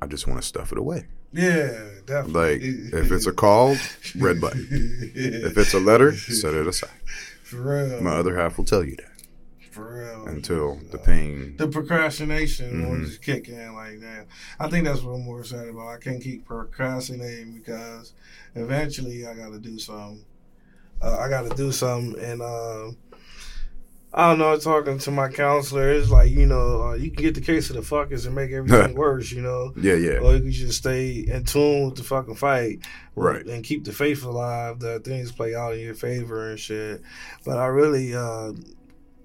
I 0.00 0.06
just 0.06 0.26
want 0.26 0.40
to 0.40 0.46
stuff 0.46 0.72
it 0.72 0.78
away. 0.78 1.06
Yeah, 1.32 1.84
definitely. 2.06 2.32
Like, 2.32 3.04
if 3.04 3.12
it's 3.12 3.26
a 3.26 3.32
call, 3.32 3.76
red 4.18 4.40
button. 4.40 4.66
If 5.14 5.56
it's 5.58 5.74
a 5.74 5.80
letter, 5.80 6.12
set 6.16 6.54
it 6.54 6.66
aside. 6.66 6.90
for 7.42 7.56
real, 7.88 8.00
My 8.02 8.12
other 8.16 8.36
half 8.36 8.56
will 8.58 8.64
tell 8.64 8.84
you 8.84 8.96
that 8.96 9.12
for 9.72 9.94
real, 10.00 10.26
until 10.26 10.80
the 10.90 10.98
pain. 10.98 11.56
the 11.58 11.68
procrastination 11.68 12.82
will 12.88 12.96
Mhm. 12.98 13.04
just 13.06 13.22
kick 13.22 13.48
in 13.48 13.74
like 13.74 14.00
that. 14.00 14.26
I 14.58 14.68
think 14.70 14.84
that's 14.86 15.02
what 15.02 15.12
I'm 15.14 15.24
more 15.24 15.40
excited 15.40 15.68
about. 15.68 15.88
I 15.88 15.98
can't 15.98 16.22
keep 16.22 16.46
procrastinating 16.46 17.52
because 17.52 18.12
eventually 18.54 19.26
I 19.26 19.34
got 19.34 19.52
to 19.52 19.58
do 19.58 19.78
something. 19.78 20.24
Uh, 21.02 21.18
I 21.18 21.28
got 21.28 21.48
to 21.50 21.54
do 21.56 21.70
something, 21.72 22.18
and 22.22 22.40
um, 22.40 22.96
I 24.18 24.30
don't 24.30 24.38
know. 24.38 24.56
Talking 24.58 24.98
to 25.00 25.10
my 25.10 25.28
counselor, 25.28 25.90
it's 25.90 26.08
like 26.08 26.30
you 26.30 26.46
know, 26.46 26.82
uh, 26.88 26.94
you 26.94 27.10
can 27.10 27.22
get 27.22 27.34
the 27.34 27.42
case 27.42 27.68
of 27.68 27.76
the 27.76 27.82
fuckers 27.82 28.24
and 28.24 28.34
make 28.34 28.50
everything 28.50 28.94
worse, 28.96 29.30
you 29.30 29.42
know. 29.42 29.74
Yeah, 29.76 29.94
yeah. 29.94 30.18
Or 30.20 30.34
you 30.34 30.40
can 30.40 30.50
just 30.52 30.78
stay 30.78 31.18
in 31.28 31.44
tune 31.44 31.84
with 31.84 31.96
the 31.96 32.02
fucking 32.02 32.36
fight, 32.36 32.78
Right. 33.14 33.44
And 33.44 33.62
keep 33.62 33.84
the 33.84 33.92
faith 33.92 34.24
alive. 34.24 34.80
That 34.80 35.04
things 35.04 35.32
play 35.32 35.54
out 35.54 35.74
in 35.74 35.80
your 35.80 35.94
favor 35.94 36.48
and 36.50 36.58
shit. 36.58 37.02
But 37.44 37.58
I 37.58 37.66
really 37.66 38.14
uh, 38.14 38.52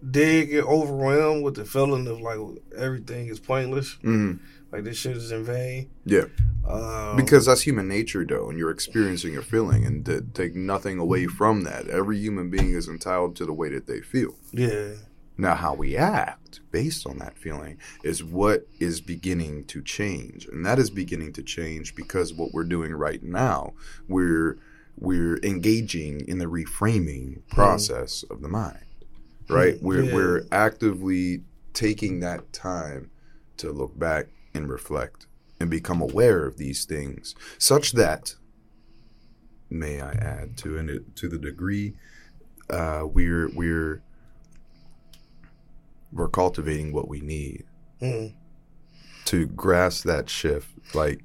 did 0.10 0.50
get 0.50 0.66
overwhelmed 0.66 1.44
with 1.44 1.56
the 1.56 1.64
feeling 1.66 2.08
of 2.08 2.20
like 2.20 2.40
everything 2.78 3.28
is 3.28 3.40
pointless. 3.40 3.94
hmm 4.02 4.34
Like 4.72 4.84
this 4.86 4.98
shit 4.98 5.18
is 5.18 5.32
in 5.32 5.44
vain. 5.44 5.90
Yeah. 6.06 6.26
Um, 6.68 7.18
Because 7.18 7.46
that's 7.48 7.62
human 7.62 7.88
nature, 7.88 8.26
though, 8.26 8.50
and 8.50 8.58
you're 8.58 8.72
experiencing 8.72 9.36
a 9.36 9.42
feeling, 9.42 9.86
and 9.86 10.06
to 10.06 10.22
take 10.22 10.56
nothing 10.56 10.98
away 11.00 11.26
from 11.28 11.64
that. 11.64 11.88
Every 11.88 12.18
human 12.20 12.50
being 12.50 12.72
is 12.74 12.88
entitled 12.88 13.36
to 13.38 13.46
the 13.46 13.54
way 13.54 13.70
that 13.70 13.88
they 13.88 14.00
feel. 14.00 14.36
yeah, 14.52 14.94
Now, 15.38 15.56
how 15.56 15.74
we 15.74 15.98
act 15.98 16.60
based 16.72 17.06
on 17.08 17.18
that 17.18 17.38
feeling 17.38 17.78
is 18.04 18.24
what 18.24 18.68
is 18.80 19.02
beginning 19.02 19.66
to 19.66 19.82
change, 19.82 20.46
and 20.46 20.66
that 20.66 20.80
is 20.80 20.90
beginning 20.90 21.34
to 21.34 21.44
change 21.44 21.96
because 21.96 22.34
what 22.34 22.54
we're 22.54 22.64
doing 22.64 22.94
right 22.94 23.22
now, 23.24 23.74
we're 24.08 24.58
we're 24.98 25.38
engaging 25.42 26.20
in 26.28 26.38
the 26.38 26.46
reframing 26.46 27.42
process 27.50 28.24
of 28.30 28.42
the 28.42 28.48
mind, 28.50 28.86
right? 29.50 29.82
We're 29.82 30.04
Yeah. 30.04 30.14
we're 30.14 30.44
actively 30.52 31.44
taking 31.74 32.20
that 32.20 32.54
time 32.54 33.10
to 33.58 33.72
look 33.72 33.98
back 33.98 34.28
and 34.54 34.70
reflect 34.70 35.28
and 35.60 35.70
become 35.70 36.02
aware 36.02 36.46
of 36.46 36.58
these 36.58 36.86
things, 36.86 37.36
such 37.58 37.92
that 37.94 38.36
may 39.70 40.02
I 40.02 40.12
add 40.12 40.58
to 40.58 40.78
and 40.78 41.06
to 41.16 41.30
the 41.30 41.38
degree 41.38 41.94
uh, 42.70 43.04
we're 43.06 43.50
we're 43.54 44.02
we're 46.12 46.28
cultivating 46.30 46.92
what 46.94 47.08
we 47.08 47.22
need 47.22 47.64
Mm. 48.02 48.34
to 49.26 49.46
grasp 49.46 50.06
that 50.06 50.30
shift 50.30 50.70
like 50.96 51.22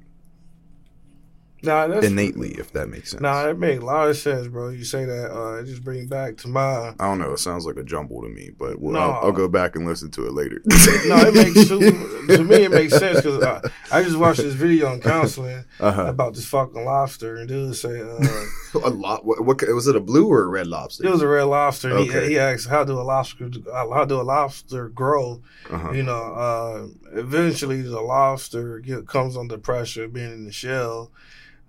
Nah, 1.63 1.87
that's 1.87 2.05
innately, 2.05 2.49
if 2.51 2.71
that 2.73 2.87
makes 2.87 3.09
sense. 3.09 3.21
Nah, 3.21 3.45
that 3.47 3.57
makes 3.57 3.81
a 3.81 3.85
lot 3.85 4.07
of 4.09 4.15
sense, 4.15 4.47
bro. 4.47 4.69
You 4.69 4.83
say 4.83 5.05
that, 5.05 5.35
uh, 5.35 5.55
it 5.55 5.65
just 5.65 5.83
bring 5.83 6.05
back 6.07 6.37
to 6.37 6.47
my. 6.47 6.89
I 6.89 6.93
don't 6.99 7.17
know. 7.17 7.31
It 7.33 7.39
sounds 7.39 7.65
like 7.65 7.77
a 7.77 7.83
jumble 7.83 8.21
to 8.21 8.29
me, 8.29 8.51
but 8.55 8.79
we'll, 8.79 8.93
No. 8.93 8.99
I'll, 8.99 9.25
I'll 9.25 9.31
go 9.31 9.47
back 9.47 9.75
and 9.75 9.83
listen 9.87 10.11
to 10.11 10.27
it 10.27 10.33
later. 10.33 10.61
No, 11.07 11.17
it 11.17 11.33
makes 11.33 11.67
super, 11.67 11.85
to 12.27 12.43
me 12.43 12.63
it 12.63 12.71
makes 12.71 12.97
sense 12.97 13.17
because 13.21 13.41
uh, 13.41 13.61
I 13.91 14.03
just 14.03 14.17
watched 14.17 14.41
this 14.41 14.53
video 14.53 14.87
on 14.87 14.99
counseling 15.01 15.63
uh-huh. 15.79 16.05
about 16.05 16.33
this 16.35 16.45
fucking 16.45 16.85
lobster, 16.85 17.35
and 17.37 17.47
dude 17.47 17.75
say 17.75 18.01
uh, 18.01 18.79
a 18.83 18.89
lot. 18.89 19.25
What, 19.25 19.43
what 19.43 19.61
was 19.61 19.87
it? 19.87 19.95
A 19.95 19.99
blue 19.99 20.27
or 20.29 20.43
a 20.43 20.47
red 20.47 20.67
lobster? 20.67 21.05
it 21.05 21.11
was 21.11 21.21
a 21.21 21.27
red 21.27 21.43
lobster. 21.43 21.91
Okay. 21.91 22.23
he, 22.25 22.29
he 22.31 22.39
asked, 22.39 22.67
"How 22.67 22.83
do 22.83 22.99
a 22.99 23.03
lobster 23.03 23.49
how 23.73 24.05
do 24.05 24.21
a 24.21 24.23
lobster 24.23 24.89
grow?" 24.89 25.41
uh-huh. 25.69 25.91
You 25.91 26.03
know, 26.03 26.33
uh, 26.33 26.87
eventually 27.13 27.81
the 27.81 28.01
lobster 28.01 28.79
get, 28.79 29.07
comes 29.07 29.35
under 29.37 29.57
pressure, 29.57 30.05
of 30.05 30.13
being 30.13 30.31
in 30.31 30.45
the 30.45 30.51
shell 30.51 31.11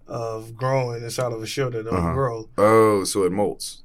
of 0.06 0.56
growing 0.56 1.02
inside 1.02 1.32
of 1.32 1.42
a 1.42 1.46
shell 1.46 1.70
that 1.70 1.84
don't 1.84 1.94
Uh-huh. 1.94 2.14
grow. 2.14 2.48
Oh, 2.56 3.04
so 3.04 3.24
it 3.24 3.32
molts. 3.32 3.82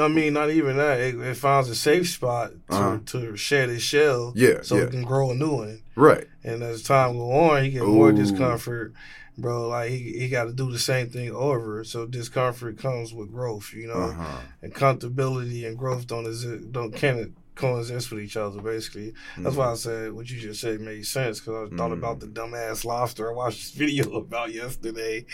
I 0.00 0.08
mean, 0.08 0.32
not 0.32 0.50
even 0.50 0.76
that. 0.76 1.00
It, 1.00 1.14
it 1.18 1.36
finds 1.36 1.68
a 1.68 1.74
safe 1.74 2.08
spot 2.08 2.52
to, 2.70 2.76
Uh-huh. 2.76 2.98
to 3.06 3.36
shed 3.36 3.70
its 3.70 3.82
shell, 3.82 4.32
Yeah, 4.36 4.62
so 4.62 4.76
yeah. 4.76 4.82
it 4.84 4.90
can 4.90 5.02
grow 5.02 5.30
a 5.30 5.34
new 5.34 5.50
one. 5.56 5.82
Right. 5.94 6.26
And 6.44 6.62
as 6.62 6.82
time 6.82 7.16
go 7.16 7.30
on, 7.32 7.64
he 7.64 7.70
get 7.70 7.82
more 7.84 8.12
discomfort, 8.12 8.92
bro. 9.36 9.68
Like 9.68 9.90
he 9.90 10.18
he 10.18 10.28
got 10.28 10.44
to 10.44 10.52
do 10.52 10.70
the 10.70 10.78
same 10.78 11.08
thing 11.10 11.30
over. 11.34 11.82
So 11.84 12.06
discomfort 12.06 12.78
comes 12.78 13.12
with 13.12 13.32
growth, 13.32 13.72
you 13.74 13.88
know. 13.88 13.94
Uh-huh. 14.10 14.38
And 14.62 14.74
comfortability 14.74 15.66
and 15.66 15.76
growth 15.76 16.06
don't 16.06 16.26
exist, 16.26 16.70
don't 16.72 16.92
can 16.94 17.34
coexist 17.56 18.12
with 18.12 18.20
each 18.20 18.36
other. 18.36 18.62
Basically, 18.62 19.12
that's 19.36 19.56
why 19.56 19.72
I 19.72 19.74
said 19.74 20.12
what 20.12 20.30
you 20.30 20.38
just 20.38 20.60
said 20.60 20.80
made 20.80 21.04
sense 21.04 21.40
because 21.40 21.72
I 21.72 21.76
thought 21.76 21.90
Mm. 21.90 21.98
about 21.98 22.20
the 22.20 22.26
dumbass 22.28 22.84
lobster 22.84 23.28
I 23.30 23.34
watched 23.34 23.58
this 23.58 23.70
video 23.84 24.12
about 24.16 24.54
yesterday, 24.54 25.24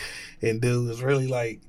and 0.41 0.59
dude 0.61 0.89
was 0.89 1.03
really 1.03 1.27
like 1.27 1.61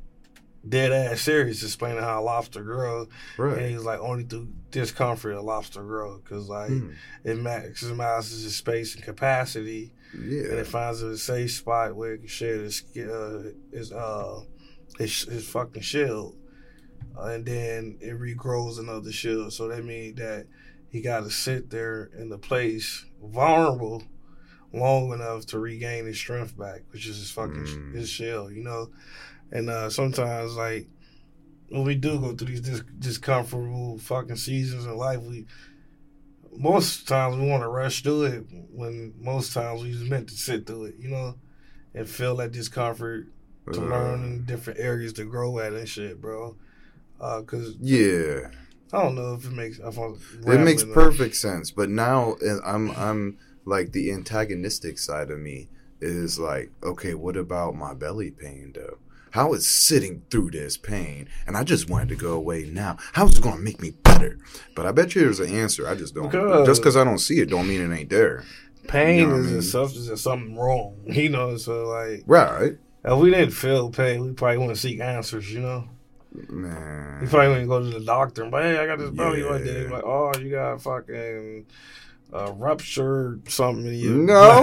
dead 0.68 0.92
ass 0.92 1.22
serious 1.22 1.64
explaining 1.64 2.02
how 2.04 2.22
a 2.22 2.24
lobster 2.24 2.64
grows. 2.64 3.08
And 3.38 3.48
Right. 3.52 3.70
he 3.70 3.76
was 3.76 3.86
like, 3.86 4.00
only 4.00 4.24
through 4.24 4.50
discomfort 4.72 5.36
a 5.36 5.42
lobster 5.42 5.84
grow 5.84 6.18
because 6.18 6.50
like 6.50 6.70
Hmm. 6.70 6.92
it 7.24 7.38
maximizes 7.38 8.46
its 8.46 8.56
space 8.56 8.96
and 8.96 9.04
capacity, 9.04 9.94
and 10.14 10.60
it 10.60 10.68
finds 10.68 11.02
a 11.02 11.18
safe 11.18 11.52
spot 11.52 11.96
where 11.96 12.14
it 12.14 12.20
can 12.20 12.28
shed 12.28 12.60
its 12.62 12.84
uh, 12.98 13.52
its 13.72 13.92
uh 13.92 14.42
its, 15.00 15.28
its 15.28 15.48
fucking 15.48 15.82
shield, 15.82 16.38
uh, 17.18 17.26
and 17.26 17.46
then 17.46 17.98
it 18.02 18.20
regrows 18.20 18.80
another 18.80 19.12
shield. 19.12 19.54
So 19.54 19.68
that 19.68 19.84
means 19.84 20.18
that 20.18 20.48
he 20.90 21.02
got 21.02 21.22
to 21.26 21.30
sit 21.30 21.70
there 21.70 22.10
in 22.18 22.30
the 22.30 22.38
place 22.38 23.06
vulnerable 23.22 24.04
long 24.74 25.12
enough 25.14 25.46
to 25.48 25.60
regain 25.60 26.06
his 26.06 26.18
strength 26.18 26.58
back, 26.58 26.82
which 26.92 27.06
is 27.08 27.18
his 27.18 27.32
fucking 27.32 27.66
Mm. 27.66 27.96
his 27.96 28.10
shell, 28.10 28.52
you 28.52 28.64
know. 28.64 28.90
And 29.52 29.70
uh, 29.70 29.90
sometimes 29.90 30.56
like 30.56 30.88
when 31.70 31.84
we 31.84 31.96
do 31.96 32.20
go 32.20 32.36
through 32.36 32.48
these 32.48 32.62
dis- 32.62 32.84
discomfortable 33.00 33.98
fucking 34.00 34.36
seasons 34.38 34.86
in 34.86 34.96
life, 34.98 35.20
we 35.22 35.46
most 36.58 37.08
times 37.08 37.36
we 37.36 37.48
want 37.50 37.64
to 37.64 37.68
rush 37.68 38.02
through 38.02 38.24
it 38.24 38.46
when 38.72 39.14
most 39.20 39.54
times 39.54 39.82
we 39.84 39.92
just 39.92 40.06
meant 40.06 40.30
to 40.30 40.36
sit 40.36 40.66
through 40.66 40.86
it, 40.86 40.96
you 41.00 41.10
know, 41.10 41.36
and 41.94 42.08
feel 42.10 42.36
that 42.38 42.52
discomfort 42.52 43.28
to 43.74 43.82
Uh, 43.82 43.86
learn 43.86 44.24
in 44.24 44.46
different 44.46 44.80
areas 44.80 45.12
to 45.14 45.26
grow 45.26 45.60
at 45.60 45.74
and 45.74 45.90
shit, 45.90 46.22
bro. 46.22 46.56
Uh, 47.20 47.42
cause 47.42 47.76
Yeah. 47.82 48.52
I 48.94 49.02
don't 49.02 49.16
know 49.16 49.34
if 49.34 49.46
it 49.46 49.52
makes 49.52 49.80
if 49.80 49.98
It 49.98 50.46
makes 50.46 50.84
rambling 50.84 50.90
or- 50.92 50.94
perfect 50.94 51.36
sense. 51.36 51.72
But 51.72 51.90
now 51.90 52.36
uh, 52.46 52.60
I'm 52.64 52.92
I'm 52.92 53.38
like 53.66 53.92
the 53.92 54.12
antagonistic 54.12 54.98
side 55.00 55.32
of 55.32 55.40
me 55.40 55.68
is 56.00 56.38
like, 56.40 56.72
okay, 56.84 57.16
what 57.16 57.36
about 57.36 57.76
my 57.76 57.94
belly 57.94 58.32
pain 58.32 58.72
though? 58.76 58.98
How 59.36 59.52
is 59.52 59.68
sitting 59.68 60.24
through 60.32 60.52
this 60.52 60.78
pain 60.78 61.28
and 61.46 61.58
I 61.58 61.66
just 61.66 61.90
wanted 61.90 62.08
to 62.08 62.16
go 62.16 62.32
away 62.32 62.70
now? 62.72 62.96
How 63.12 63.28
is 63.28 63.38
it 63.38 63.44
gonna 63.44 63.60
make 63.60 63.82
me 63.82 63.92
better? 63.92 64.40
But 64.78 64.86
I 64.86 64.94
bet 64.94 65.14
you 65.14 65.24
there's 65.24 65.42
an 65.42 65.50
answer. 65.54 65.86
I 65.90 65.94
just 65.96 66.16
don't. 66.16 66.32
Because- 66.32 66.66
just 66.66 66.82
because 66.82 66.96
I 66.96 67.04
don't 67.04 67.18
see 67.18 67.42
it, 67.42 67.50
don't 67.50 67.68
mean 67.68 67.82
it 67.82 67.94
ain't 67.94 68.10
there. 68.10 68.46
Pain 68.88 69.20
You 69.20 69.28
know 69.28 69.34
what 69.34 69.36
I 69.36 69.40
is 69.42 69.50
mean? 69.50 69.60
a 69.60 69.62
substance 69.62 70.08
of 70.08 70.22
something 70.22 70.56
wrong, 70.56 70.96
you 71.06 71.28
know. 71.28 71.58
So 71.58 71.86
like, 71.90 72.24
Right, 72.26 72.78
if 73.04 73.20
we 73.20 73.30
didn't 73.30 73.52
feel 73.52 73.90
pain, 73.90 74.22
we 74.24 74.32
probably 74.32 74.58
wouldn't 74.60 74.78
seek 74.78 75.02
answers, 75.02 75.52
you 75.52 75.60
know. 75.60 75.90
Man. 76.32 76.50
We 76.50 76.56
man. 76.62 77.28
probably 77.30 77.48
wouldn't 77.50 77.68
go 77.70 77.80
to 77.82 78.00
the 78.00 78.06
doctor 78.06 78.44
and 78.44 78.52
be, 78.54 78.58
hey, 78.60 78.78
I 78.78 78.86
got 78.86 79.00
this 79.00 79.10
belly 79.10 79.42
Yeah. 79.42 79.48
right 79.50 79.64
there. 79.66 79.90
Like, 79.90 80.04
oh, 80.06 80.32
you 80.40 80.50
got 80.52 80.82
fucking 80.82 81.66
uh, 82.34 82.52
rupture 82.54 83.40
something 83.48 83.94
you. 83.94 84.16
No. 84.24 84.62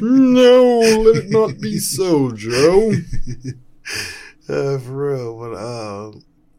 no, 0.00 0.78
let 0.80 1.24
it 1.24 1.30
not 1.30 1.60
be 1.60 1.78
so, 1.78 2.32
Joe. 2.32 2.92
uh, 4.48 4.78
for 4.78 4.78
real, 4.78 5.38
but 5.38 5.54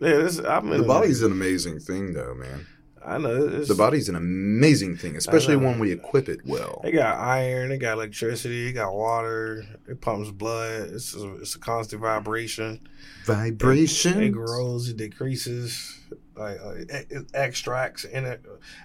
yeah, 0.08 0.18
this 0.18 0.40
I'm 0.40 0.70
The 0.70 0.82
a- 0.82 0.88
body's 0.88 1.22
an 1.22 1.32
amazing 1.32 1.80
thing, 1.80 2.14
though, 2.14 2.34
man. 2.36 2.66
I 3.06 3.18
know 3.18 3.48
it's, 3.48 3.68
The 3.70 3.76
body's 3.76 4.10
an 4.10 4.16
amazing 4.16 4.98
thing, 4.98 5.16
especially 5.16 5.56
when 5.56 5.80
we 5.80 5.92
equip 5.92 6.28
it 6.30 6.42
well. 6.46 6.82
They 6.84 6.92
got 6.92 7.18
iron, 7.18 7.70
they 7.70 7.78
got 7.78 7.94
electricity, 7.94 8.66
they 8.66 8.74
got 8.74 8.94
water, 8.94 9.64
it 9.88 10.02
pumps 10.02 10.32
blood. 10.32 10.90
It's 10.94 11.16
a, 11.16 11.36
it's 11.38 11.56
a 11.56 11.60
constant 11.60 12.02
vibration. 12.02 12.82
Vibration. 13.26 14.22
It 14.22 14.30
grows, 14.32 14.90
it 14.90 14.98
decreases. 14.98 15.98
Like 16.36 16.58
uh, 16.62 17.20
extracts 17.34 18.06
in 18.06 18.26
it. 18.26 18.42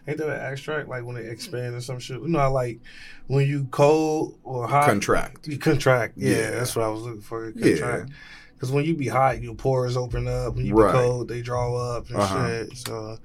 Ain't 0.09 0.19
that 0.19 0.29
an 0.29 0.53
extract? 0.53 0.89
Like 0.89 1.05
when 1.05 1.17
it 1.17 1.27
expands 1.27 1.77
or 1.77 1.81
some 1.81 1.99
shit. 2.01 2.21
You 2.21 2.29
know, 2.29 2.51
like 2.51 2.81
when 3.29 3.47
you 3.47 3.69
cold 3.71 4.39
or 4.43 4.67
hot, 4.67 4.87
Contract. 4.87 5.47
You 5.47 5.59
contract. 5.59 6.15
Yeah, 6.17 6.37
Yeah. 6.37 6.51
that's 6.51 6.75
what 6.75 6.85
I 6.85 6.89
was 6.89 7.03
looking 7.03 7.21
for. 7.21 7.51
Yeah. 7.55 7.77
Contract. 7.79 8.11
Because 8.55 8.73
when 8.73 8.85
you 8.85 8.95
be 8.97 9.09
hot, 9.09 9.41
your 9.43 9.55
pores 9.55 9.97
open 9.97 10.27
up. 10.27 10.57
When 10.57 10.67
you 10.67 10.75
Right. 10.75 10.93
be 10.93 10.99
cold, 10.99 11.29
they 11.29 11.43
draw 11.43 11.77
up 11.97 12.09
and 12.09 12.17
Uh-huh. 12.17 12.49
shit. 12.49 12.77
So, 12.79 13.19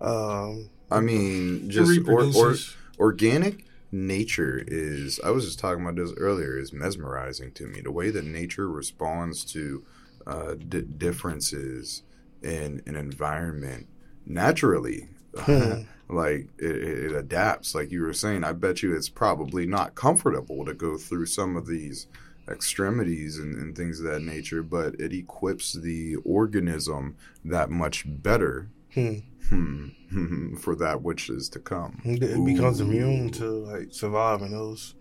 um, 0.00 0.70
I 0.90 1.00
mean, 1.00 1.70
just 1.70 2.00
or, 2.08 2.22
or 2.34 2.54
organic 2.98 3.64
nature 3.92 4.62
is. 4.66 5.20
I 5.24 5.30
was 5.30 5.44
just 5.44 5.58
talking 5.58 5.82
about 5.82 5.96
this 5.96 6.12
earlier. 6.16 6.56
Is 6.58 6.72
mesmerizing 6.72 7.52
to 7.52 7.66
me. 7.66 7.80
The 7.82 7.92
way 7.92 8.10
that 8.10 8.24
nature 8.24 8.68
responds 8.68 9.44
to 9.52 9.84
uh, 10.26 10.54
d- 10.54 10.82
differences 10.82 12.02
in 12.44 12.82
an 12.86 12.94
environment 12.96 13.88
naturally. 14.26 15.08
Hmm. 15.36 15.82
like 16.08 16.48
it, 16.58 16.76
it 16.76 17.12
adapts 17.12 17.74
like 17.74 17.90
you 17.90 18.02
were 18.02 18.12
saying 18.12 18.44
i 18.44 18.52
bet 18.52 18.82
you 18.82 18.94
it's 18.94 19.08
probably 19.08 19.64
not 19.66 19.94
comfortable 19.94 20.62
to 20.66 20.74
go 20.74 20.98
through 20.98 21.24
some 21.24 21.56
of 21.56 21.66
these 21.66 22.06
extremities 22.46 23.38
and, 23.38 23.56
and 23.56 23.74
things 23.74 24.00
of 24.00 24.06
that 24.06 24.20
nature 24.20 24.62
but 24.62 24.94
it 25.00 25.14
equips 25.14 25.72
the 25.72 26.14
organism 26.24 27.16
that 27.44 27.70
much 27.70 28.04
better 28.06 28.68
Hmm. 28.92 29.14
hmm, 29.48 30.54
for 30.60 30.76
that 30.76 31.02
which 31.02 31.28
is 31.30 31.48
to 31.48 31.58
come 31.58 32.00
It 32.04 32.44
becomes 32.44 32.80
Ooh. 32.80 32.84
immune 32.84 33.30
to 33.32 33.44
like 33.46 33.88
surviving 33.90 34.52
those. 34.52 34.94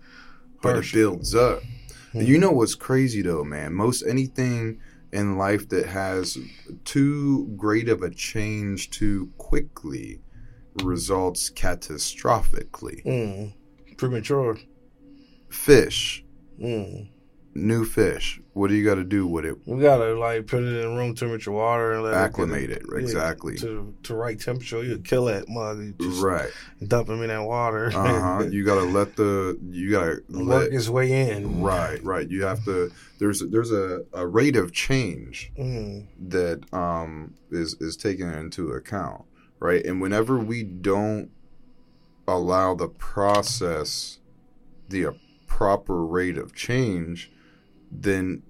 but 0.62 0.78
it 0.78 0.92
builds 0.94 1.36
up 1.36 1.60
Hmm. 2.14 2.22
you 2.22 2.38
know 2.40 2.52
what's 2.52 2.76
crazy 2.76 3.22
though 3.22 3.44
man 3.44 3.74
most 3.74 4.04
anything 4.04 4.80
in 5.14 5.38
life 5.38 5.70
that 5.70 5.86
has 5.86 6.38
too 6.84 7.48
great 7.56 7.88
of 7.88 8.02
a 8.02 8.10
change 8.10 8.90
too 8.90 9.32
quickly 9.38 10.20
results 10.84 11.52
catastrophically 11.52 13.04
Mm. 13.06 13.54
Premature. 13.98 14.58
fish 15.50 16.26
Mm. 16.60 17.10
New 17.56 17.86
fish. 17.86 18.40
What 18.54 18.68
do 18.70 18.76
you 18.76 18.84
got 18.86 18.96
to 18.96 19.04
do 19.04 19.26
with 19.26 19.46
it? 19.46 19.56
We 19.66 19.82
gotta 19.82 20.14
like 20.14 20.46
put 20.48 20.64
it 20.64 20.84
in 20.84 20.96
room 20.96 21.16
temperature 21.16 21.52
water 21.52 21.94
and 21.94 22.04
let 22.04 22.14
Acclimate 22.14 22.70
it, 22.70 22.84
it, 22.84 23.00
exactly. 23.00 23.56
to 23.58 23.94
to 24.04 24.16
right 24.16 24.40
temperature. 24.40 24.84
You 24.84 25.00
kill 25.00 25.26
that 25.26 25.50
mug. 25.50 25.94
Right. 26.24 26.50
dump 26.88 27.10
him 27.10 27.22
in 27.24 27.30
that 27.30 27.44
water. 27.44 27.88
Uh 27.88 28.22
huh. 28.44 28.46
You 28.50 28.64
got 28.64 28.76
to 28.76 28.86
let 28.86 29.16
the 29.16 29.58
you 29.72 29.90
got 29.92 30.04
to 30.06 30.22
work 30.30 30.62
let 30.64 30.72
his 30.72 30.90
way 30.90 31.30
in. 31.32 31.62
right 31.62 32.04
right. 32.04 32.30
You 32.30 32.44
have 32.44 32.64
to. 32.66 32.92
There's 33.20 33.40
there's 33.50 33.72
a, 33.72 34.04
a 34.14 34.28
rate 34.28 34.56
of 34.56 34.72
change 34.72 35.52
Mm. 35.58 36.08
that 36.30 36.62
um 36.74 37.34
is 37.52 37.76
is 37.80 37.96
taken 37.98 38.32
into 38.34 38.72
account, 38.72 39.24
right? 39.60 39.84
And 39.86 40.00
whenever 40.02 40.38
we 40.38 40.64
don't 40.64 41.32
allow 42.28 42.74
the 42.76 42.88
process 42.88 44.20
the 44.90 45.08
proper 45.48 46.06
rate 46.06 46.38
of 46.38 46.54
change, 46.54 47.32
then 48.02 48.44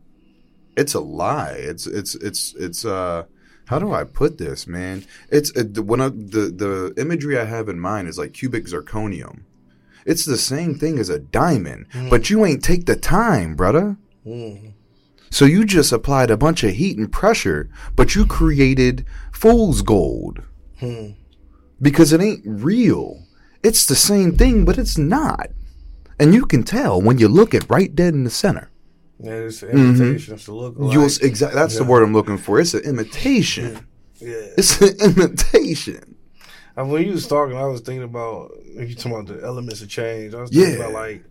it's 0.78 0.94
a 0.94 1.00
lie. 1.00 1.56
It's 1.58 1.86
it's 1.88 2.16
it's 2.16 2.54
it's 2.56 2.86
uh 2.86 3.26
how 3.66 3.80
do 3.80 3.94
I 3.94 4.04
put 4.04 4.38
this, 4.38 4.68
man? 4.68 5.06
It's 5.30 5.56
uh, 5.56 5.64
the 5.70 5.82
one 5.84 6.02
of 6.02 6.32
the 6.32 6.42
the 6.50 6.94
imagery 6.98 7.38
I 7.40 7.46
have 7.46 7.70
in 7.70 7.80
mind 7.80 8.08
is 8.08 8.18
like 8.18 8.34
cubic 8.34 8.66
zirconium. 8.66 9.42
It's 10.06 10.26
the 10.26 10.38
same 10.38 10.76
thing 10.76 11.00
as 11.00 11.10
a 11.10 11.20
diamond, 11.20 11.88
Mm. 11.94 12.10
but 12.10 12.30
you 12.30 12.46
ain't 12.46 12.64
take 12.64 12.86
the 12.86 12.96
time, 12.98 13.56
brother. 13.56 13.96
Mm. 14.26 14.74
So 15.30 15.46
you 15.46 15.64
just 15.66 15.92
applied 15.92 16.30
a 16.30 16.38
bunch 16.38 16.64
of 16.64 16.74
heat 16.74 16.98
and 16.98 17.12
pressure, 17.12 17.70
but 17.96 18.14
you 18.16 18.26
created 18.26 19.06
fool's 19.32 19.82
gold 19.82 20.42
because 21.82 22.12
it 22.14 22.22
ain't 22.22 22.44
real. 22.46 23.24
It's 23.64 23.86
the 23.86 23.96
same 23.96 24.38
thing, 24.38 24.66
but 24.66 24.78
it's 24.78 24.98
not. 24.98 25.50
And 26.20 26.34
you 26.34 26.46
can 26.46 26.64
tell 26.64 27.02
when 27.02 27.18
you 27.18 27.28
look 27.30 27.54
at 27.56 27.70
right 27.70 27.94
dead 27.96 28.14
in 28.14 28.26
the 28.26 28.30
center. 28.30 28.70
Yeah, 29.24 29.32
it's 29.34 29.63
an 29.63 29.70
imitation. 29.70 30.34
It's 30.36 30.48
a 30.48 30.53
look 30.53 30.75
like. 30.77 30.94
You'll 30.94 31.06
exactly 31.06 31.58
that's 31.60 31.77
the 31.77 31.84
word 31.86 32.03
I'm 32.03 32.13
looking 32.13 32.38
for. 32.38 32.60
It's 32.60 32.74
an 32.74 32.84
imitation. 32.84 33.88
yeah. 34.20 34.36
It's 34.58 34.80
an 34.82 34.96
imitation. 35.01 36.15
And 36.75 36.92
when 36.92 37.03
you 37.06 37.12
was 37.13 37.27
talking, 37.27 37.56
I 37.56 37.65
was 37.65 37.82
thinking 37.82 38.03
about 38.03 38.51
if 38.65 38.89
you 38.89 38.96
talking 38.96 39.13
about 39.13 39.27
the 39.27 39.46
elements 39.46 39.82
of 39.82 39.89
change. 39.89 40.34
I 40.34 40.42
was 40.42 40.50
thinking 40.50 40.72
Yeah. 40.74 40.80
about 40.80 40.94
like 40.94 41.24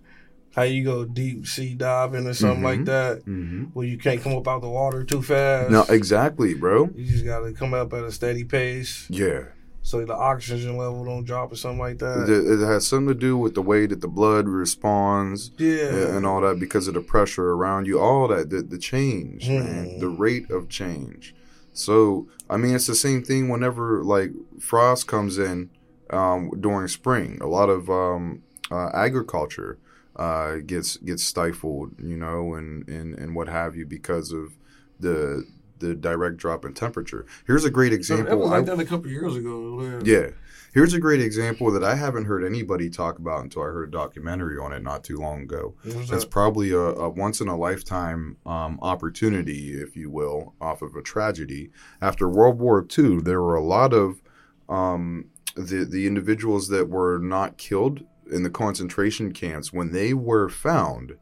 how 0.55 0.63
you 0.63 0.85
go 0.85 1.05
deep 1.05 1.47
sea 1.47 1.75
diving 1.75 2.27
or 2.27 2.35
something 2.35 2.63
like 2.63 2.85
that, 2.85 3.21
Mm-hmm. 3.27 3.65
where 3.73 3.87
you 3.87 3.97
can't 3.99 4.21
come 4.23 4.35
up 4.37 4.47
out 4.49 4.61
the 4.63 4.69
water 4.69 5.03
too 5.03 5.23
fast. 5.23 5.71
No, 5.71 5.83
exactly, 5.89 6.55
bro. 6.55 6.91
you 6.95 7.07
just 7.07 7.25
gotta 7.25 7.53
come 7.53 7.73
up 7.75 7.93
at 7.95 8.05
a 8.05 8.13
steady 8.13 8.45
pace, 8.45 9.07
Yeah. 9.11 9.45
So 9.83 10.05
the 10.05 10.15
oxygen 10.15 10.77
level 10.77 11.05
don't 11.05 11.25
drop 11.25 11.53
or 11.53 11.57
something 11.57 11.79
like 11.79 11.99
that. 11.99 12.29
It, 12.29 12.61
it 12.61 12.65
has 12.67 12.87
something 12.87 13.09
to 13.09 13.15
do 13.15 13.37
with 13.37 13.55
the 13.55 13.63
way 13.63 13.87
that 13.87 14.01
the 14.01 14.09
blood 14.09 14.47
responds 14.49 15.51
yeah, 15.59 16.17
and 16.17 16.25
all 16.25 16.41
that 16.43 16.59
because 16.61 16.89
of 16.89 16.95
the 16.95 17.01
pressure 17.01 17.51
around 17.53 17.87
you, 17.87 17.99
all 18.01 18.29
that, 18.29 18.51
the, 18.51 18.63
the 18.63 18.79
change, 18.79 19.49
man, 19.49 19.91
Hmm. 19.95 19.99
the 20.01 20.09
rate 20.09 20.51
of 20.51 20.69
change. 20.69 21.35
So, 21.73 22.29
I 22.51 22.57
mean, 22.59 22.75
it's 22.75 22.87
the 22.87 22.95
same 22.95 23.23
thing 23.23 23.49
whenever 23.49 24.03
like 24.05 24.31
frost 24.61 25.07
comes 25.07 25.39
in 25.39 25.71
um, 26.11 26.51
during 26.61 26.89
spring. 26.89 27.39
A 27.41 27.47
lot 27.47 27.69
of 27.71 27.89
um, 27.89 28.43
uh, 28.71 28.91
agriculture 28.93 29.79
uh, 30.17 30.57
gets 30.67 30.99
gets 30.99 31.25
stifled, 31.25 31.95
you 31.99 32.17
know, 32.17 32.55
and, 32.55 32.87
and, 32.89 33.19
and 33.19 33.35
what 33.35 33.49
have 33.49 33.75
you 33.75 33.87
because 33.87 34.33
of 34.33 34.53
the 35.01 35.45
the 35.83 35.95
direct 35.95 36.39
drop 36.39 36.65
in 36.65 36.73
temperature. 36.73 37.27
Here's 37.47 37.65
a 37.65 37.71
great 37.71 37.93
example. 37.93 38.39
that 38.39 38.55
I- 38.55 38.59
like 38.59 38.67
that 38.67 38.79
a 38.81 38.85
couple 38.85 39.11
years 39.11 39.37
ago. 39.37 40.01
yeah. 40.05 40.29
Here's 40.73 40.95
a 40.95 40.99
great 40.99 41.21
example 41.21 41.71
that 41.73 41.85
I 41.85 41.97
haven't 41.97 42.25
heard 42.25 42.43
anybody 42.43 42.89
talk 42.89 43.19
about 43.19 43.43
until 43.43 43.61
I 43.61 43.67
heard 43.67 43.89
a 43.89 43.91
documentary 43.91 44.57
on 44.59 44.73
it 44.73 44.83
not 44.83 45.05
too 45.05 45.19
long 45.19 45.43
ago. 45.43 45.75
What 45.83 45.97
was 45.97 46.09
that? 46.09 46.31
probably 46.31 46.71
a, 46.73 46.79
a 46.79 47.11
once 47.11 47.43
in 47.43 47.49
a 47.49 47.57
lifetime 47.59 48.39
um, 48.47 48.79
opportunity, 48.81 49.75
if 49.75 49.97
you 49.97 50.09
will, 50.09 50.55
off 50.63 50.81
of 50.81 50.97
a 50.97 51.03
tragedy. 51.03 51.71
After 52.01 52.27
World 52.27 52.59
War 52.59 52.87
II, 52.99 53.21
there 53.21 53.43
were 53.43 53.55
a 53.55 53.63
lot 53.63 53.93
of 53.93 54.23
um, 54.71 55.27
the 55.57 55.85
the 55.85 56.07
individuals 56.07 56.69
that 56.69 56.89
were 56.89 57.19
not 57.19 57.59
killed 57.59 58.05
in 58.31 58.43
the 58.43 58.49
concentration 58.49 59.33
camps 59.33 59.75
when 59.75 59.93
they 59.93 60.15
were 60.15 60.49
found. 60.49 61.19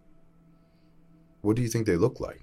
What 1.40 1.57
do 1.57 1.62
you 1.62 1.69
think 1.69 1.87
they 1.87 1.97
looked 1.97 2.21
like? 2.21 2.43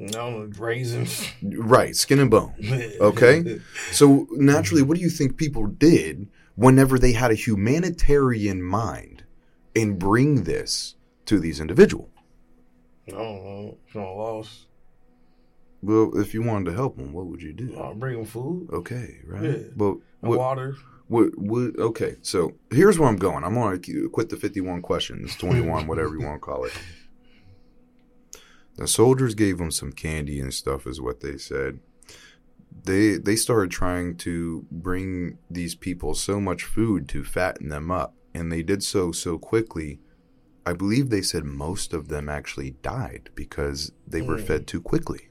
I 0.00 0.46
raisins. 0.58 1.28
Right, 1.42 1.94
skin 1.94 2.18
and 2.18 2.30
bone. 2.30 2.54
Okay. 3.00 3.60
So 3.92 4.26
naturally, 4.32 4.82
what 4.82 4.96
do 4.96 5.02
you 5.02 5.10
think 5.10 5.36
people 5.36 5.66
did 5.66 6.28
whenever 6.56 6.98
they 6.98 7.12
had 7.12 7.30
a 7.30 7.34
humanitarian 7.34 8.62
mind 8.62 9.24
and 9.74 9.98
bring 9.98 10.44
this 10.44 10.96
to 11.26 11.38
these 11.38 11.60
individuals? 11.60 12.08
I 13.08 13.12
don't 13.12 13.44
know. 13.44 13.78
If 13.86 13.94
you 13.94 14.00
don't 14.00 14.16
lost, 14.16 14.66
Well, 15.82 16.18
if 16.18 16.32
you 16.34 16.42
wanted 16.42 16.70
to 16.70 16.72
help 16.74 16.96
them, 16.96 17.12
what 17.12 17.26
would 17.26 17.42
you 17.42 17.52
do? 17.52 17.76
I'll 17.78 17.94
bring 17.94 18.16
them 18.16 18.24
food, 18.24 18.68
Okay, 18.72 19.18
right. 19.26 19.42
Yeah. 19.44 19.56
But 19.76 19.96
what, 20.20 20.38
water. 20.38 20.76
what, 21.08 21.36
what, 21.36 21.78
okay, 21.78 22.16
so 22.22 22.52
here's 22.70 22.98
where 22.98 23.08
I'm 23.08 23.16
going. 23.16 23.44
I'm 23.44 23.54
going 23.54 23.80
to 23.80 24.08
quit 24.10 24.30
the 24.30 24.36
51 24.36 24.80
questions, 24.82 25.36
21, 25.36 25.86
whatever 25.86 26.14
you 26.14 26.22
want 26.24 26.36
to 26.36 26.44
call 26.46 26.64
it. 26.64 26.72
The 28.76 28.88
soldiers 28.88 29.34
gave 29.34 29.58
them 29.58 29.70
some 29.70 29.92
candy 29.92 30.40
and 30.40 30.52
stuff, 30.52 30.86
is 30.86 31.00
what 31.00 31.20
they 31.20 31.36
said. 31.38 31.78
They 32.84 33.16
they 33.18 33.36
started 33.36 33.70
trying 33.70 34.16
to 34.18 34.66
bring 34.70 35.38
these 35.48 35.74
people 35.74 36.14
so 36.14 36.40
much 36.40 36.64
food 36.64 37.08
to 37.10 37.22
fatten 37.24 37.68
them 37.68 37.90
up, 37.90 38.14
and 38.34 38.50
they 38.50 38.62
did 38.62 38.82
so 38.82 39.12
so 39.12 39.38
quickly. 39.38 40.00
I 40.66 40.72
believe 40.72 41.10
they 41.10 41.22
said 41.22 41.44
most 41.44 41.92
of 41.92 42.08
them 42.08 42.28
actually 42.28 42.72
died 42.82 43.30
because 43.34 43.92
they 44.06 44.22
were 44.22 44.38
Mm. 44.38 44.46
fed 44.46 44.66
too 44.66 44.80
quickly. 44.80 45.28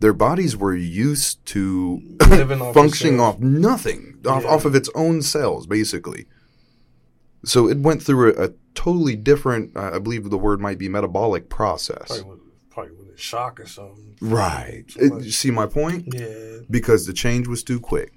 Their 0.00 0.12
bodies 0.12 0.56
were 0.56 0.74
used 0.76 1.44
to 1.46 2.00
off 2.20 2.74
functioning 2.74 3.18
off 3.20 3.40
nothing, 3.40 4.18
off, 4.26 4.44
Yeah. 4.44 4.48
off 4.50 4.64
of 4.64 4.74
its 4.76 4.88
own 4.94 5.22
cells, 5.22 5.66
basically. 5.66 6.26
So 7.44 7.68
it 7.68 7.78
went 7.78 8.02
through 8.02 8.34
a, 8.36 8.46
a 8.46 8.50
totally 8.74 9.16
different, 9.16 9.76
uh, 9.76 9.92
I 9.94 9.98
believe 9.98 10.28
the 10.28 10.38
word 10.38 10.60
might 10.60 10.78
be 10.78 10.88
metabolic 10.88 11.48
process. 11.48 12.06
Probably 12.08 12.24
with, 12.24 12.70
probably 12.70 12.92
with 12.96 13.14
a 13.14 13.18
shock 13.18 13.60
or 13.60 13.66
something. 13.66 14.16
Right. 14.20 14.84
It- 14.96 15.24
you 15.24 15.30
see 15.30 15.50
my 15.50 15.66
point? 15.66 16.08
yeah. 16.12 16.58
Because 16.70 17.06
the 17.06 17.12
change 17.12 17.46
was 17.46 17.62
too 17.62 17.80
quick. 17.80 18.12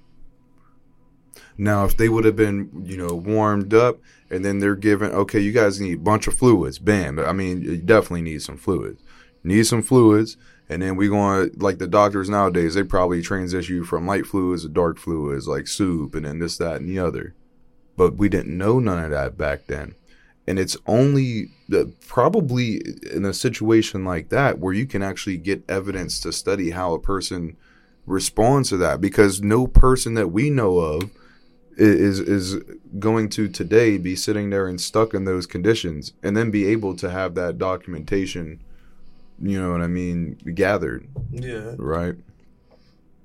Now, 1.58 1.84
if 1.84 1.96
they 1.96 2.08
would 2.08 2.24
have 2.24 2.36
been, 2.36 2.70
you 2.84 2.96
know, 2.96 3.14
warmed 3.14 3.74
up 3.74 3.98
and 4.30 4.44
then 4.44 4.58
they're 4.58 4.74
given, 4.74 5.12
okay, 5.12 5.38
you 5.38 5.52
guys 5.52 5.80
need 5.80 5.98
a 5.98 6.00
bunch 6.02 6.26
of 6.26 6.34
fluids, 6.34 6.78
bam. 6.78 7.18
I 7.18 7.32
mean, 7.32 7.62
you 7.62 7.76
definitely 7.76 8.22
need 8.22 8.42
some 8.42 8.56
fluids. 8.56 9.02
Need 9.44 9.66
some 9.66 9.82
fluids. 9.82 10.36
And 10.68 10.80
then 10.80 10.96
we 10.96 11.08
going 11.08 11.50
to, 11.50 11.58
like 11.58 11.78
the 11.78 11.86
doctors 11.86 12.30
nowadays, 12.30 12.74
they 12.74 12.82
probably 12.82 13.20
transition 13.20 13.76
you 13.76 13.84
from 13.84 14.06
light 14.06 14.26
fluids 14.26 14.62
to 14.62 14.68
dark 14.70 14.98
fluids, 14.98 15.46
like 15.46 15.66
soup 15.66 16.14
and 16.14 16.24
then 16.24 16.38
this, 16.38 16.56
that, 16.58 16.76
and 16.80 16.88
the 16.88 16.98
other. 16.98 17.34
But 17.96 18.16
we 18.16 18.28
didn't 18.28 18.56
know 18.56 18.78
none 18.78 19.02
of 19.04 19.10
that 19.10 19.36
back 19.36 19.66
then. 19.66 19.94
And 20.46 20.58
it's 20.58 20.76
only 20.86 21.50
the, 21.68 21.92
probably 22.06 22.82
in 23.12 23.24
a 23.24 23.32
situation 23.32 24.04
like 24.04 24.28
that 24.30 24.58
where 24.58 24.72
you 24.72 24.86
can 24.86 25.02
actually 25.02 25.36
get 25.36 25.62
evidence 25.68 26.18
to 26.20 26.32
study 26.32 26.70
how 26.70 26.94
a 26.94 26.98
person 27.00 27.56
responds 28.06 28.70
to 28.70 28.76
that 28.78 29.00
because 29.00 29.40
no 29.40 29.66
person 29.66 30.14
that 30.14 30.28
we 30.28 30.50
know 30.50 30.78
of 30.78 31.10
is 31.76 32.20
is 32.20 32.56
going 32.98 33.28
to 33.30 33.48
today 33.48 33.96
be 33.96 34.14
sitting 34.16 34.50
there 34.50 34.66
and 34.66 34.80
stuck 34.80 35.14
in 35.14 35.24
those 35.24 35.46
conditions 35.46 36.12
and 36.22 36.36
then 36.36 36.50
be 36.50 36.66
able 36.66 36.94
to 36.96 37.08
have 37.08 37.34
that 37.34 37.56
documentation 37.58 38.60
you 39.40 39.60
know 39.60 39.70
what 39.70 39.80
i 39.80 39.86
mean 39.86 40.36
gathered 40.54 41.08
Yeah. 41.30 41.74
right 41.78 42.16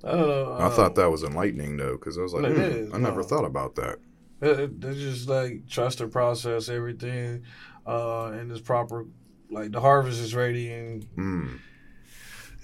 I 0.04 0.12
don't 0.12 0.28
know. 0.28 0.58
i 0.60 0.70
thought 0.70 0.96
that 0.96 1.10
was 1.12 1.24
enlightening 1.24 1.76
though 1.78 1.94
because 1.98 2.18
i 2.18 2.22
was 2.22 2.34
like 2.34 2.46
hmm, 2.46 2.62
is, 2.62 2.94
i 2.94 2.98
never 2.98 3.22
no. 3.22 3.28
thought 3.28 3.46
about 3.46 3.76
that 3.76 3.98
they 4.40 4.68
just 4.94 5.28
like 5.28 5.68
trust 5.68 6.00
the 6.00 6.08
process, 6.08 6.70
everything, 6.70 7.44
uh, 7.86 8.32
in 8.40 8.52
its 8.52 8.62
proper, 8.62 9.06
like 9.50 9.72
the 9.72 9.82
harvest 9.82 10.20
is 10.20 10.36
ready 10.36 10.72
and 10.72 11.08
mm. 11.16 11.60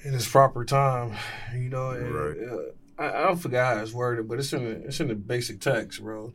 in 0.03 0.13
its 0.13 0.27
proper 0.27 0.65
time, 0.65 1.15
you 1.55 1.69
know. 1.69 1.91
And, 1.91 2.13
Right. 2.13 2.37
uh, 2.37 2.57
I, 2.97 3.07
I 3.07 3.23
don't 3.23 3.37
forget 3.37 3.65
how 3.65 3.81
it's 3.81 3.93
worded, 3.93 4.27
but 4.27 4.39
it's 4.39 4.53
in 4.53 4.63
the 4.63 4.87
it's 4.87 4.99
in 4.99 5.07
the 5.07 5.15
basic 5.15 5.59
text, 5.59 6.01
bro. 6.01 6.33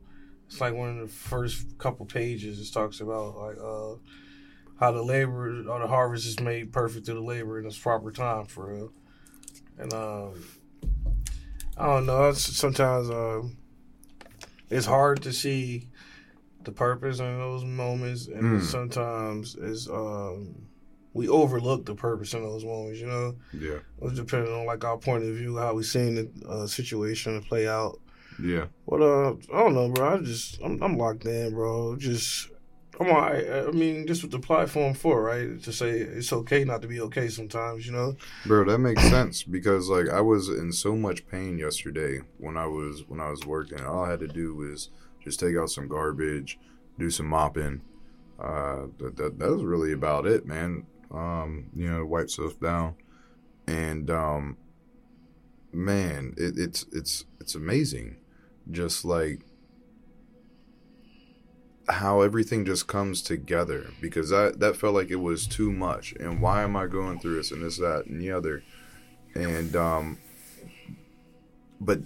It's 0.49 0.61
like 0.61 0.75
one 0.75 0.99
of 0.99 1.09
the 1.09 1.15
first 1.15 1.79
couple 1.79 2.07
pages. 2.07 2.59
It 2.59 2.73
talks 2.73 3.01
about 3.01 3.37
like 3.37 3.59
uh, 3.59 3.97
how 4.81 4.93
the 4.93 5.03
labor 5.03 5.61
or 5.71 5.79
the 5.79 5.87
harvest 5.87 6.27
is 6.27 6.41
made 6.41 6.73
perfect 6.73 7.07
through 7.07 7.17
the 7.17 7.21
labor 7.21 7.59
in 7.59 7.67
its 7.67 7.79
proper 7.79 8.11
time, 8.11 8.47
for 8.47 8.73
real. 8.73 8.93
And 9.77 9.93
um, 9.93 10.45
I 11.77 11.87
don't 11.87 12.07
know. 12.07 12.33
Sometimes 12.33 13.11
um, 13.11 13.57
it's 14.71 14.87
hard 14.87 15.23
to 15.23 15.33
see 15.33 15.89
the 16.65 16.73
purpose 16.73 17.19
in 17.21 17.39
those 17.39 17.65
moments, 17.65 18.27
and 18.27 18.43
Mm. 18.61 18.63
sometimes 18.63 19.57
it's 19.61 19.89
um, 19.89 20.55
we 21.15 21.29
overlook 21.29 21.87
the 21.87 21.95
purpose 21.95 22.35
in 22.35 22.43
those 22.43 22.65
moments. 22.65 23.01
You 23.01 23.07
know, 23.07 23.37
yeah 23.53 23.79
it's 24.03 24.15
depending 24.19 24.53
on 24.53 24.67
like 24.67 24.85
our 24.85 24.99
point 24.99 25.25
of 25.25 25.35
view, 25.35 25.57
how 25.57 25.75
we 25.75 25.83
seeing 25.83 26.15
the 26.17 26.29
uh, 26.49 26.67
situation 26.67 27.41
play 27.43 27.67
out. 27.67 27.99
yeah 28.41 28.67
But 28.89 29.01
uh, 29.03 29.31
I 29.53 29.59
don't 29.63 29.75
know, 29.75 29.89
bro. 29.89 30.15
I 30.15 30.19
just 30.19 30.61
I'm, 30.63 30.83
I'm 30.83 30.97
locked 30.99 31.25
in, 31.27 31.53
bro. 31.55 31.97
Just 31.97 32.51
I'm 33.01 33.09
alright. 33.09 33.49
I 33.49 33.71
mean, 33.71 34.07
just 34.07 34.23
what 34.23 34.33
the 34.33 34.41
platform 34.41 34.95
for, 34.95 35.23
right? 35.23 35.63
To 35.63 35.73
say 35.73 35.91
it's 35.91 36.33
okay 36.33 36.65
not 36.65 36.83
to 36.83 36.89
be 36.89 37.01
okay 37.03 37.29
sometimes, 37.29 37.87
you 37.87 37.93
know. 37.93 38.17
Bro, 38.45 38.65
that 38.65 38.79
makes 38.79 39.03
sense 39.03 39.43
because 39.43 39.89
like 39.89 40.09
I 40.09 40.21
was 40.21 40.49
in 40.49 40.73
so 40.73 40.97
much 40.97 41.27
pain 41.29 41.59
yesterday 41.59 42.21
when 42.39 42.57
I 42.57 42.67
was 42.67 43.05
when 43.07 43.21
I 43.21 43.31
was 43.31 43.47
working. 43.47 43.81
All 43.85 44.05
I 44.05 44.11
had 44.11 44.21
to 44.21 44.29
do 44.29 44.55
was 44.55 44.91
just 45.23 45.39
take 45.39 45.57
out 45.57 45.71
some 45.71 45.89
garbage, 45.89 46.59
do 46.99 47.11
some 47.11 47.27
mopping. 47.27 47.83
Uh, 48.39 48.87
that 48.99 49.17
that, 49.17 49.39
that 49.39 49.51
was 49.51 49.65
really 49.65 49.93
about 49.93 50.27
it, 50.27 50.47
man. 50.47 50.87
Um, 51.11 51.71
you 51.75 51.91
know, 51.91 52.05
wipe 52.05 52.31
stuff 52.31 52.59
down, 52.61 52.95
and 53.67 54.11
um, 54.11 54.57
man, 55.73 56.35
it, 56.37 56.59
it's 56.59 56.85
it's 56.93 57.25
it's 57.41 57.55
amazing, 57.55 58.17
just 58.71 59.05
like 59.05 59.41
how 61.89 62.21
everything 62.21 62.65
just 62.65 62.87
comes 62.87 63.23
together 63.23 63.87
because 64.01 64.31
that 64.31 64.61
that 64.61 64.77
felt 64.77 64.95
like 64.95 65.11
it 65.11 65.17
was 65.17 65.47
too 65.47 65.73
much 65.73 66.13
and 66.21 66.41
why 66.41 66.63
am 66.63 66.77
i 66.77 66.87
going 66.87 67.19
through 67.19 67.37
this 67.37 67.51
and 67.51 67.63
this 67.63 67.79
that 67.79 68.05
and 68.07 68.21
the 68.21 68.31
other 68.31 68.63
and 69.35 69.75
um 69.75 70.19
but 71.81 72.01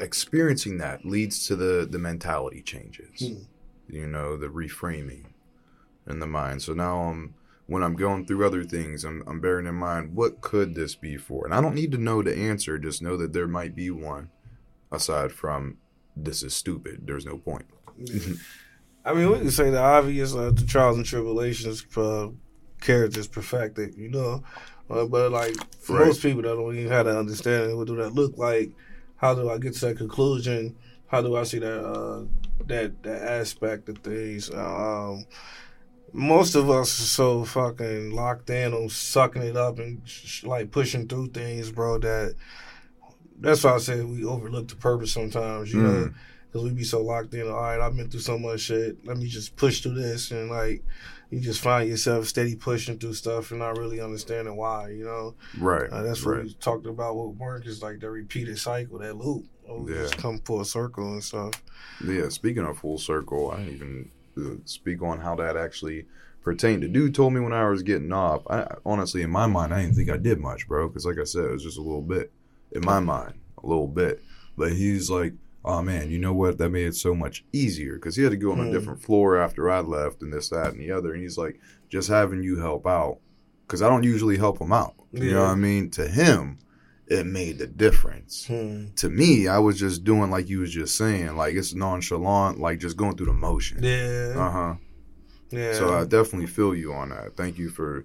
experiencing 0.00 0.78
that 0.78 1.04
leads 1.04 1.46
to 1.46 1.56
the 1.56 1.86
the 1.88 1.98
mentality 1.98 2.62
changes 2.62 3.20
Hmm. 3.20 3.42
you 3.88 4.06
know 4.06 4.36
the 4.36 4.48
reframing 4.48 5.26
in 6.06 6.18
the 6.18 6.26
mind 6.26 6.62
so 6.62 6.72
now 6.72 7.00
i'm 7.02 7.34
when 7.66 7.82
I'm 7.84 7.94
going 7.94 8.26
through 8.26 8.44
other 8.44 8.64
things, 8.64 9.04
I'm, 9.04 9.22
I'm 9.26 9.40
bearing 9.40 9.66
in 9.66 9.76
mind 9.76 10.14
what 10.14 10.40
could 10.42 10.74
this 10.74 10.94
be 10.96 11.16
for, 11.16 11.46
and 11.46 11.54
I 11.54 11.60
don't 11.60 11.76
need 11.76 11.92
to 11.92 11.96
know 11.96 12.20
the 12.20 12.36
answer. 12.36 12.76
Just 12.76 13.00
know 13.00 13.16
that 13.16 13.32
there 13.32 13.46
might 13.46 13.74
be 13.74 13.88
one, 13.88 14.30
aside 14.90 15.32
from 15.32 15.78
this 16.14 16.42
is 16.42 16.54
stupid. 16.54 17.02
There's 17.06 17.24
no 17.24 17.38
point. 17.38 17.66
I 19.04 19.14
mean, 19.14 19.30
we 19.30 19.38
can 19.38 19.50
say 19.50 19.70
the 19.70 19.80
obvious, 19.80 20.34
uh, 20.34 20.50
the 20.54 20.64
trials 20.64 20.96
and 20.96 21.06
tribulations, 21.06 21.84
uh, 21.96 22.28
characters 22.80 23.26
perfected, 23.26 23.96
you 23.96 24.08
know. 24.08 24.42
Uh, 24.88 25.06
but 25.06 25.32
like 25.32 25.56
for 25.80 25.94
Right. 25.96 26.06
most 26.06 26.22
people 26.22 26.42
that 26.42 26.48
don't 26.54 26.76
even 26.76 26.90
have 26.92 27.06
that 27.06 27.16
understanding, 27.18 27.76
what 27.76 27.86
do 27.86 27.96
that 27.96 28.14
look 28.14 28.36
like? 28.36 28.70
How 29.16 29.34
do 29.34 29.48
I 29.50 29.58
get 29.58 29.74
to 29.74 29.86
that 29.86 29.96
conclusion? 29.98 30.76
How 31.06 31.22
do 31.22 31.36
I 31.36 31.42
see 31.44 31.58
that 31.58 31.84
uh, 31.84 32.24
that 32.66 33.02
that 33.02 33.22
aspect 33.22 33.88
of 33.88 33.98
things? 33.98 34.50
Um, 34.50 35.24
most 36.12 36.54
of 36.54 36.68
us 36.70 37.00
are 37.00 37.04
so 37.04 37.44
fucking 37.44 38.10
locked 38.12 38.50
in 38.50 38.74
on 38.74 38.88
sucking 38.88 39.42
it 39.42 39.56
up 39.56 39.78
and 39.78 40.02
sh- 40.06 40.44
like 40.44 40.70
pushing 40.70 41.08
through 41.08 41.28
things, 41.28 41.70
bro. 41.72 41.98
That 41.98 42.34
that's 43.40 43.64
why 43.64 43.74
I 43.74 43.78
say 43.78 44.02
we 44.02 44.24
overlook 44.24 44.68
the 44.68 44.76
purpose 44.76 45.12
sometimes, 45.12 45.72
you 45.72 45.80
know 45.80 45.88
Mm. 46.08 46.14
Because 46.52 46.64
we 46.64 46.70
be 46.74 46.84
so 46.84 47.00
locked 47.02 47.32
in. 47.34 47.48
All 47.48 47.54
right, 47.60 47.80
I've 47.80 47.96
been 47.96 48.10
through 48.10 48.20
so 48.20 48.38
much 48.38 48.60
shit. 48.60 49.04
Let 49.06 49.16
me 49.16 49.26
just 49.26 49.56
push 49.56 49.80
through 49.80 49.94
this, 49.94 50.30
and 50.30 50.50
like 50.50 50.84
you 51.30 51.40
just 51.40 51.60
find 51.62 51.88
yourself 51.88 52.26
steady 52.26 52.54
pushing 52.56 52.98
through 52.98 53.14
stuff 53.14 53.50
and 53.50 53.60
not 53.60 53.78
really 53.78 54.00
understanding 54.00 54.54
why. 54.56 54.90
You 54.90 55.04
know, 55.04 55.34
Right. 55.58 55.88
uh, 55.90 56.02
that's 56.02 56.24
what 56.26 56.36
right. 56.36 56.44
we 56.44 56.52
talked 56.54 56.86
about 56.86 57.16
with 57.16 57.36
work 57.38 57.66
is 57.66 57.82
like 57.82 58.00
the 58.00 58.10
repeated 58.10 58.58
cycle, 58.58 58.98
that 58.98 59.16
loop. 59.16 59.46
Oh, 59.68 59.88
Yeah. 59.88 60.02
Just 60.02 60.18
come 60.18 60.40
full 60.40 60.62
circle 60.64 61.12
and 61.12 61.24
stuff. 61.24 61.52
Yeah, 62.06 62.28
speaking 62.28 62.64
of 62.64 62.78
full 62.78 62.98
circle, 62.98 63.50
I 63.50 63.64
didn't 63.64 63.74
even 63.74 64.10
uh, 64.36 64.56
speak 64.66 65.02
on 65.02 65.20
how 65.20 65.34
that 65.36 65.56
actually 65.56 66.04
pertained. 66.42 66.82
The 66.82 66.88
dude 66.88 67.14
told 67.14 67.32
me 67.32 67.40
when 67.40 67.52
I 67.54 67.66
was 67.68 67.82
getting 67.82 68.12
off. 68.12 68.42
I 68.50 68.66
honestly, 68.84 69.22
in 69.22 69.30
my 69.30 69.46
mind, 69.46 69.72
I 69.72 69.80
didn't 69.82 69.94
think 69.96 70.10
I 70.10 70.16
did 70.18 70.38
much, 70.38 70.68
bro. 70.68 70.88
Because 70.88 71.06
like 71.06 71.18
I 71.18 71.24
said, 71.24 71.44
it 71.44 71.50
was 71.52 71.62
just 71.62 71.78
a 71.78 71.82
little 71.82 72.02
bit 72.02 72.30
in 72.72 72.84
my 72.84 73.00
mind, 73.00 73.34
a 73.62 73.66
little 73.66 73.86
bit. 73.88 74.22
But 74.58 74.72
he's 74.72 75.08
like, 75.08 75.32
"Oh 75.64 75.82
man, 75.82 76.10
you 76.10 76.18
know 76.18 76.32
what? 76.32 76.58
That 76.58 76.70
made 76.70 76.86
it 76.86 76.96
so 76.96 77.14
much 77.14 77.44
easier." 77.52 77.94
Because 77.94 78.16
he 78.16 78.22
had 78.22 78.30
to 78.32 78.36
go 78.36 78.52
on 78.52 78.60
a 78.60 78.64
Hmm. 78.66 78.72
different 78.72 79.02
floor 79.02 79.36
after 79.36 79.70
I 79.70 79.80
left, 79.80 80.22
and 80.22 80.32
this, 80.32 80.48
that, 80.50 80.72
and 80.72 80.80
the 80.80 80.90
other. 80.90 81.12
And 81.12 81.22
he's 81.22 81.38
like, 81.38 81.58
"Just 81.88 82.08
having 82.08 82.42
you 82.42 82.58
help 82.58 82.86
out." 82.86 83.18
Because 83.66 83.82
I 83.82 83.88
don't 83.88 84.02
usually 84.04 84.36
help 84.36 84.60
him 84.60 84.72
out. 84.72 84.94
You 85.12 85.32
know 85.34 85.42
what 85.44 85.50
I 85.50 85.54
mean? 85.56 85.90
To 85.90 86.06
him, 86.08 86.58
it 87.06 87.26
made 87.26 87.58
the 87.58 87.66
difference 87.66 88.46
Hmm. 88.46 88.86
to 88.96 89.08
me, 89.10 89.46
I 89.48 89.58
was 89.58 89.78
just 89.78 90.04
doing 90.04 90.30
like 90.30 90.48
you 90.48 90.60
was 90.60 90.72
just 90.72 90.96
saying, 90.96 91.36
like 91.36 91.54
it's 91.54 91.74
nonchalant, 91.74 92.58
like 92.60 92.78
just 92.78 92.96
going 92.96 93.16
through 93.16 93.26
the 93.26 93.32
motion. 93.34 93.82
Yeah, 93.82 94.34
Uh 94.36 94.50
huh. 94.50 94.74
yeah. 95.50 95.72
So 95.74 95.90
I 95.90 96.04
definitely 96.04 96.46
feel 96.46 96.74
you 96.74 96.92
on 96.92 97.10
that. 97.10 97.36
Thank 97.36 97.58
you 97.58 97.68
for 97.68 98.04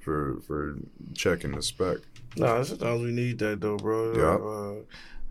for 0.00 0.40
for 0.46 0.76
checking 1.14 1.52
the 1.52 1.62
spec. 1.62 1.98
No, 2.36 2.62
sometimes 2.62 3.02
we 3.02 3.10
need 3.12 3.38
that 3.40 3.60
though, 3.60 3.76
bro. 3.76 4.12
Yeah. 4.16 4.36
Uh, 4.80 4.82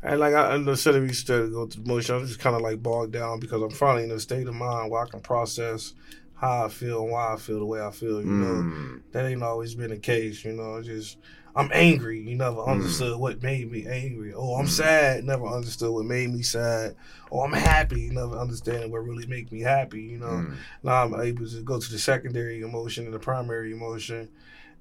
and 0.02 0.20
like 0.20 0.34
I, 0.34 0.56
instead 0.56 0.96
of 0.96 1.04
used 1.04 1.28
to 1.28 1.50
go 1.50 1.68
through 1.68 1.84
the 1.84 1.90
motion, 1.90 2.16
I'm 2.16 2.26
just 2.28 2.40
kind 2.40 2.56
of 2.56 2.62
like 2.62 2.82
bogged 2.82 3.14
down 3.14 3.40
because 3.40 3.62
I'm 3.62 3.72
finally 3.72 4.04
in 4.06 4.12
a 4.12 4.20
state 4.20 4.48
of 4.48 4.54
mind 4.56 4.92
where 4.92 5.04
I 5.04 5.08
can 5.08 5.20
process 5.22 5.94
how 6.36 6.66
I 6.66 6.70
feel 6.70 7.04
and 7.04 7.12
why 7.12 7.34
I 7.34 7.38
feel 7.38 7.60
the 7.60 7.66
way 7.66 7.82
I 7.82 7.92
feel. 7.92 8.22
You 8.22 8.28
know, 8.32 8.46
Mm, 8.64 9.02
that 9.12 9.26
ain't 9.26 9.44
always 9.44 9.76
been 9.76 9.90
the 9.90 9.98
case. 9.98 10.46
You 10.46 10.54
know, 10.54 10.76
it's 10.76 10.88
just 10.88 11.18
I'm 11.56 11.70
angry. 11.74 12.22
You 12.22 12.38
never 12.38 12.58
Mm. 12.58 12.72
understood 12.74 13.20
what 13.20 13.42
made 13.44 13.70
me 13.72 13.86
angry. 13.88 14.34
Oh, 14.34 14.56
I'm 14.56 14.68
Mm. 14.68 14.70
sad. 14.70 15.24
Never 15.26 15.46
understood 15.48 15.92
what 15.92 16.06
made 16.06 16.32
me 16.32 16.44
sad. 16.44 16.96
Oh, 17.32 17.42
I'm 17.42 17.52
happy. 17.54 18.02
You 18.02 18.14
never 18.14 18.38
understand 18.38 18.92
what 18.92 19.00
really 19.04 19.26
make 19.28 19.52
me 19.52 19.62
happy. 19.62 20.02
You 20.02 20.20
know 20.20 20.46
mm, 20.48 20.54
now 20.84 21.04
I'm 21.04 21.20
able 21.20 21.48
to 21.50 21.62
go 21.64 21.80
to 21.80 21.92
the 21.92 22.00
secondary 22.00 22.62
emotion 22.62 23.06
and 23.06 23.14
the 23.14 23.20
primary 23.20 23.74
emotion 23.74 24.30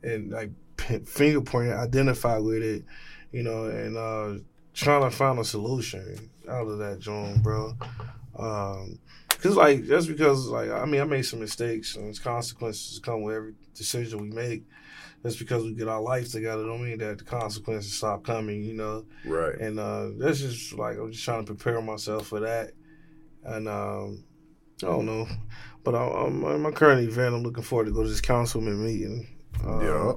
and 0.03 0.31
like 0.31 0.51
p- 0.77 0.99
finger 0.99 1.41
point 1.41 1.73
identify 1.73 2.39
with 2.39 2.63
it, 2.63 2.85
you 3.33 3.43
know, 3.43 3.65
and 3.65 3.97
uh 3.97 4.43
trying 4.79 5.03
to 5.03 5.11
find 5.11 5.39
a 5.39 5.45
solution 5.45 6.31
out 6.49 6.67
of 6.69 6.79
that 6.79 7.01
joint, 7.01 7.43
bro. 7.43 7.77
Um 8.39 8.99
cause 9.41 9.57
like 9.57 9.85
just 9.85 10.09
because 10.09 10.47
like 10.47 10.71
I 10.71 10.85
mean 10.85 11.01
I 11.01 11.05
made 11.05 11.23
some 11.23 11.41
mistakes 11.41 11.97
and 11.97 12.09
it's 12.09 12.19
consequences 12.19 12.99
come 13.01 13.23
with 13.23 13.37
every 13.37 13.55
decision 13.75 14.21
we 14.21 14.31
make. 14.31 14.65
Just 15.25 15.41
because 15.41 15.65
we 15.65 15.75
get 15.75 15.89
our 15.89 16.01
life 16.01 16.31
together 16.31 16.63
don't 16.65 16.85
mean 16.85 16.99
that 16.99 17.19
the 17.19 17.25
consequences 17.25 17.93
stop 17.93 18.23
coming, 18.23 18.63
you 18.63 18.75
know. 18.75 19.05
right. 19.25 19.57
And 19.59 19.81
uh, 19.81 20.11
that's 20.17 20.39
just 20.39 20.73
like 20.75 20.97
I'm 20.97 21.11
just 21.11 21.25
trying 21.25 21.45
to 21.45 21.55
prepare 21.55 21.83
myself 21.83 22.29
for 22.29 22.41
that. 22.41 22.71
And 23.45 23.67
um, 23.69 24.25
I 24.83 24.87
don't 24.87 25.07
know, 25.07 25.27
but 25.83 25.97
I, 25.97 26.05
I'm, 26.07 26.45
in 26.45 26.61
my 26.61 26.71
current 26.71 27.03
event, 27.03 27.35
I'm 27.35 27.43
looking 27.43 27.65
forward 27.65 27.87
to 27.87 27.93
go 27.93 28.05
to 28.05 28.09
this 28.09 28.21
councilman 28.21 28.85
meeting. 28.85 29.27
Um, 29.65 29.81
Yeah. 29.81 30.13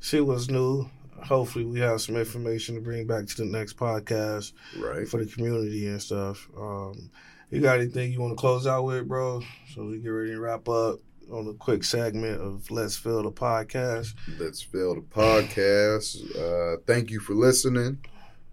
See 0.00 0.20
what's 0.20 0.48
new. 0.48 0.88
Hopefully, 1.24 1.64
we 1.64 1.80
have 1.80 2.00
some 2.00 2.16
information 2.16 2.74
to 2.74 2.80
bring 2.80 3.06
back 3.06 3.26
to 3.26 3.36
the 3.36 3.44
next 3.44 3.76
podcast 3.76 4.52
Right. 4.78 5.06
for 5.08 5.22
the 5.22 5.30
community 5.30 5.86
and 5.88 6.00
stuff. 6.00 6.48
Um, 6.56 7.10
you 7.50 7.60
got 7.60 7.78
anything 7.80 8.12
you 8.12 8.20
want 8.20 8.32
to 8.36 8.40
close 8.40 8.66
out 8.66 8.84
with, 8.84 9.08
bro? 9.08 9.42
So 9.74 9.84
we 9.86 9.98
get 9.98 10.08
ready 10.08 10.32
to 10.32 10.40
wrap 10.40 10.68
up 10.68 11.00
on 11.30 11.46
a 11.48 11.54
quick 11.54 11.84
segment 11.84 12.40
of 12.40 12.70
Let's 12.70 12.96
Fail 12.96 13.22
the 13.22 13.30
podcast. 13.32 14.14
Let's 14.38 14.62
Fail 14.62 14.94
the 14.94 15.00
podcast. 15.02 16.16
Uh, 16.36 16.80
thank 16.86 17.10
you 17.10 17.20
for 17.20 17.34
listening. 17.34 17.98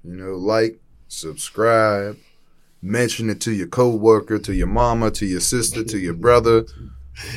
You 0.04 0.16
know, 0.16 0.36
like, 0.36 0.80
subscribe, 1.08 2.18
mention 2.82 3.30
it 3.30 3.42
to 3.42 3.52
your 3.52 3.68
coworker, 3.68 4.38
to 4.40 4.54
your 4.54 4.68
mama, 4.68 5.12
to 5.12 5.26
your 5.26 5.40
sister, 5.40 5.84
to 5.84 5.98
your 5.98 6.14
brother, 6.14 6.66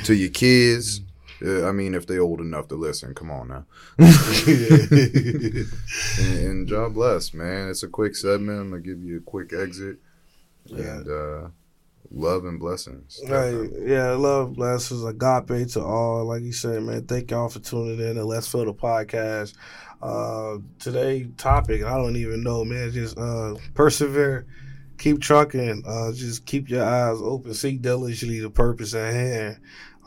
to 0.05 0.15
your 0.15 0.31
kids. 0.31 1.01
I 1.41 1.73
mean, 1.73 1.95
if 1.95 2.07
they 2.07 2.19
old 2.19 2.41
enough 2.41 2.69
to 2.69 2.75
listen, 2.75 3.15
come 3.15 3.31
on 3.31 3.49
now. 3.49 3.65
and, 3.99 5.67
and 6.19 6.69
job 6.69 6.95
bless, 6.95 7.33
man. 7.33 7.69
It's 7.69 7.83
a 7.83 7.89
quick 7.89 8.17
segment. 8.17 8.61
I'm 8.61 8.71
gonna 8.71 8.83
give 8.83 9.03
you 9.03 9.19
a 9.19 9.21
quick 9.21 9.53
exit, 9.53 9.99
and 10.71 11.09
uh, 11.09 11.49
love 12.11 12.45
and 12.45 12.59
blessings. 12.59 13.21
Hey, 13.25 13.69
yeah, 13.85 14.11
love, 14.13 14.55
blessings, 14.55 15.05
agape 15.05 15.69
to 15.73 15.83
all. 15.83 16.25
Like 16.25 16.43
you 16.43 16.53
said, 16.53 16.83
man, 16.83 17.07
thank 17.07 17.31
y'all 17.31 17.49
for 17.49 17.61
tuning 17.61 18.01
in 18.01 18.17
to 18.17 18.25
Let's 18.25 18.51
Fail 18.51 18.65
the 18.65 18.75
Podcast. 18.75 19.55
Uh, 20.01 20.59
today 20.79 21.29
topic, 21.37 21.85
I 21.85 21.97
don't 21.97 22.17
even 22.17 22.43
know, 22.43 22.65
man. 22.65 22.91
Just 22.93 23.19
uh, 23.19 23.55
persevere, 23.75 24.47
keep 24.99 25.21
trucking. 25.21 25.83
Uh, 25.87 26.13
just 26.13 26.47
keep 26.47 26.69
your 26.69 26.85
eyes 26.85 27.19
open, 27.21 27.55
seek 27.55 27.83
diligently 27.83 28.41
the 28.41 28.51
purpose 28.51 28.95
at 28.95 29.13
hand. 29.13 29.61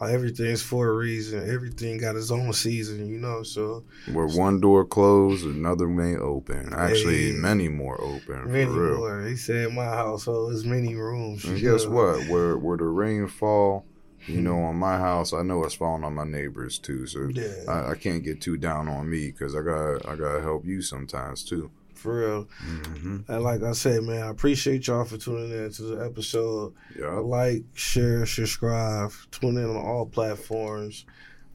Everything's 0.10 0.62
for 0.62 0.90
a 0.90 0.94
reason. 0.96 1.48
Everything 1.50 1.98
got 1.98 2.16
its 2.16 2.32
own 2.32 2.52
season, 2.54 3.08
you 3.08 3.18
know. 3.20 3.44
So 3.44 3.84
Where 4.12 4.28
one 4.28 4.60
door 4.60 4.86
closed, 4.86 5.46
another 5.46 5.88
may 5.88 6.16
open. 6.16 6.74
Actually, 6.74 7.32
Hey. 7.32 7.38
many 7.38 7.68
more 7.70 8.00
open. 8.02 8.52
many 8.52 8.66
for 8.66 8.72
real. 8.90 8.98
more. 8.98 9.26
He 9.28 9.36
said, 9.36 9.74
my 9.74 9.86
household, 9.86 10.52
there's 10.52 10.66
many 10.66 10.96
rooms. 10.96 11.46
And 11.46 11.60
guess 11.60 11.86
know. 11.86 11.92
what? 11.92 12.28
Where 12.28 12.58
where 12.58 12.78
the 12.78 12.86
rain 12.86 13.28
fall, 13.28 13.86
you 14.28 14.42
know, 14.42 14.60
on 14.64 14.76
my 14.76 14.98
house, 14.98 15.34
I 15.34 15.42
know 15.44 15.64
it's 15.64 15.74
falling 15.76 16.04
on 16.04 16.14
my 16.16 16.26
neighbors 16.26 16.78
too. 16.80 17.06
So 17.08 17.30
Yeah, 17.34 17.48
I, 17.68 17.92
I 17.92 17.96
can't 17.96 18.24
get 18.24 18.42
too 18.42 18.58
down 18.58 18.88
on 18.88 19.10
me 19.10 19.32
because 19.32 19.56
I 19.56 19.62
got 19.62 20.06
I 20.08 20.16
gotta 20.16 20.42
help 20.42 20.66
you 20.66 20.82
sometimes 20.82 21.44
too. 21.44 21.70
For 22.02 22.20
real. 22.20 22.48
hmm 22.60 23.20
And 23.28 23.44
like 23.44 23.62
I 23.62 23.74
said, 23.74 24.02
man, 24.04 24.24
I 24.24 24.30
appreciate 24.30 24.88
y'all 24.88 25.06
for 25.06 25.18
tuning 25.18 25.52
in 25.52 25.72
to 25.74 25.84
the 25.84 26.04
episode. 26.04 26.74
Yeah. 27.00 27.12
Like, 27.20 27.64
share, 27.76 28.26
subscribe, 28.26 29.12
tune 29.30 29.58
in 29.58 29.70
on 29.70 29.76
all 29.76 30.08
platforms. 30.08 31.06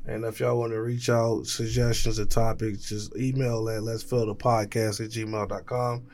And 0.07 0.25
if 0.25 0.39
y'all 0.39 0.57
want 0.57 0.73
to 0.73 0.81
reach 0.81 1.11
out, 1.11 1.47
suggestions 1.47 2.21
or 2.21 2.27
topics, 2.27 2.89
just 2.89 3.17
email 3.17 3.69
at 3.69 3.83
let's 3.83 4.05
fail 4.05 4.27
the 4.27 4.37
podcast 4.37 5.05
at 5.05 5.11
gmail.com. 5.11 6.07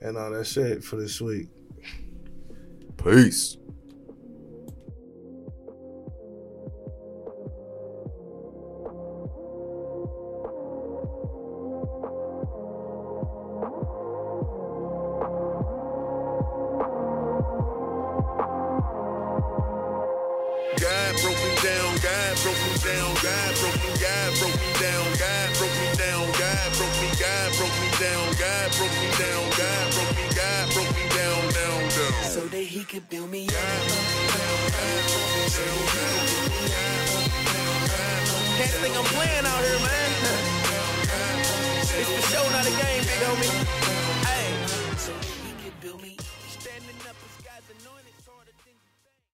And 0.00 0.16
uh, 0.16 0.30
that's 0.30 0.56
it 0.56 0.82
for 0.82 0.96
this 0.96 1.20
week. 1.20 1.46
Peace. 2.96 3.56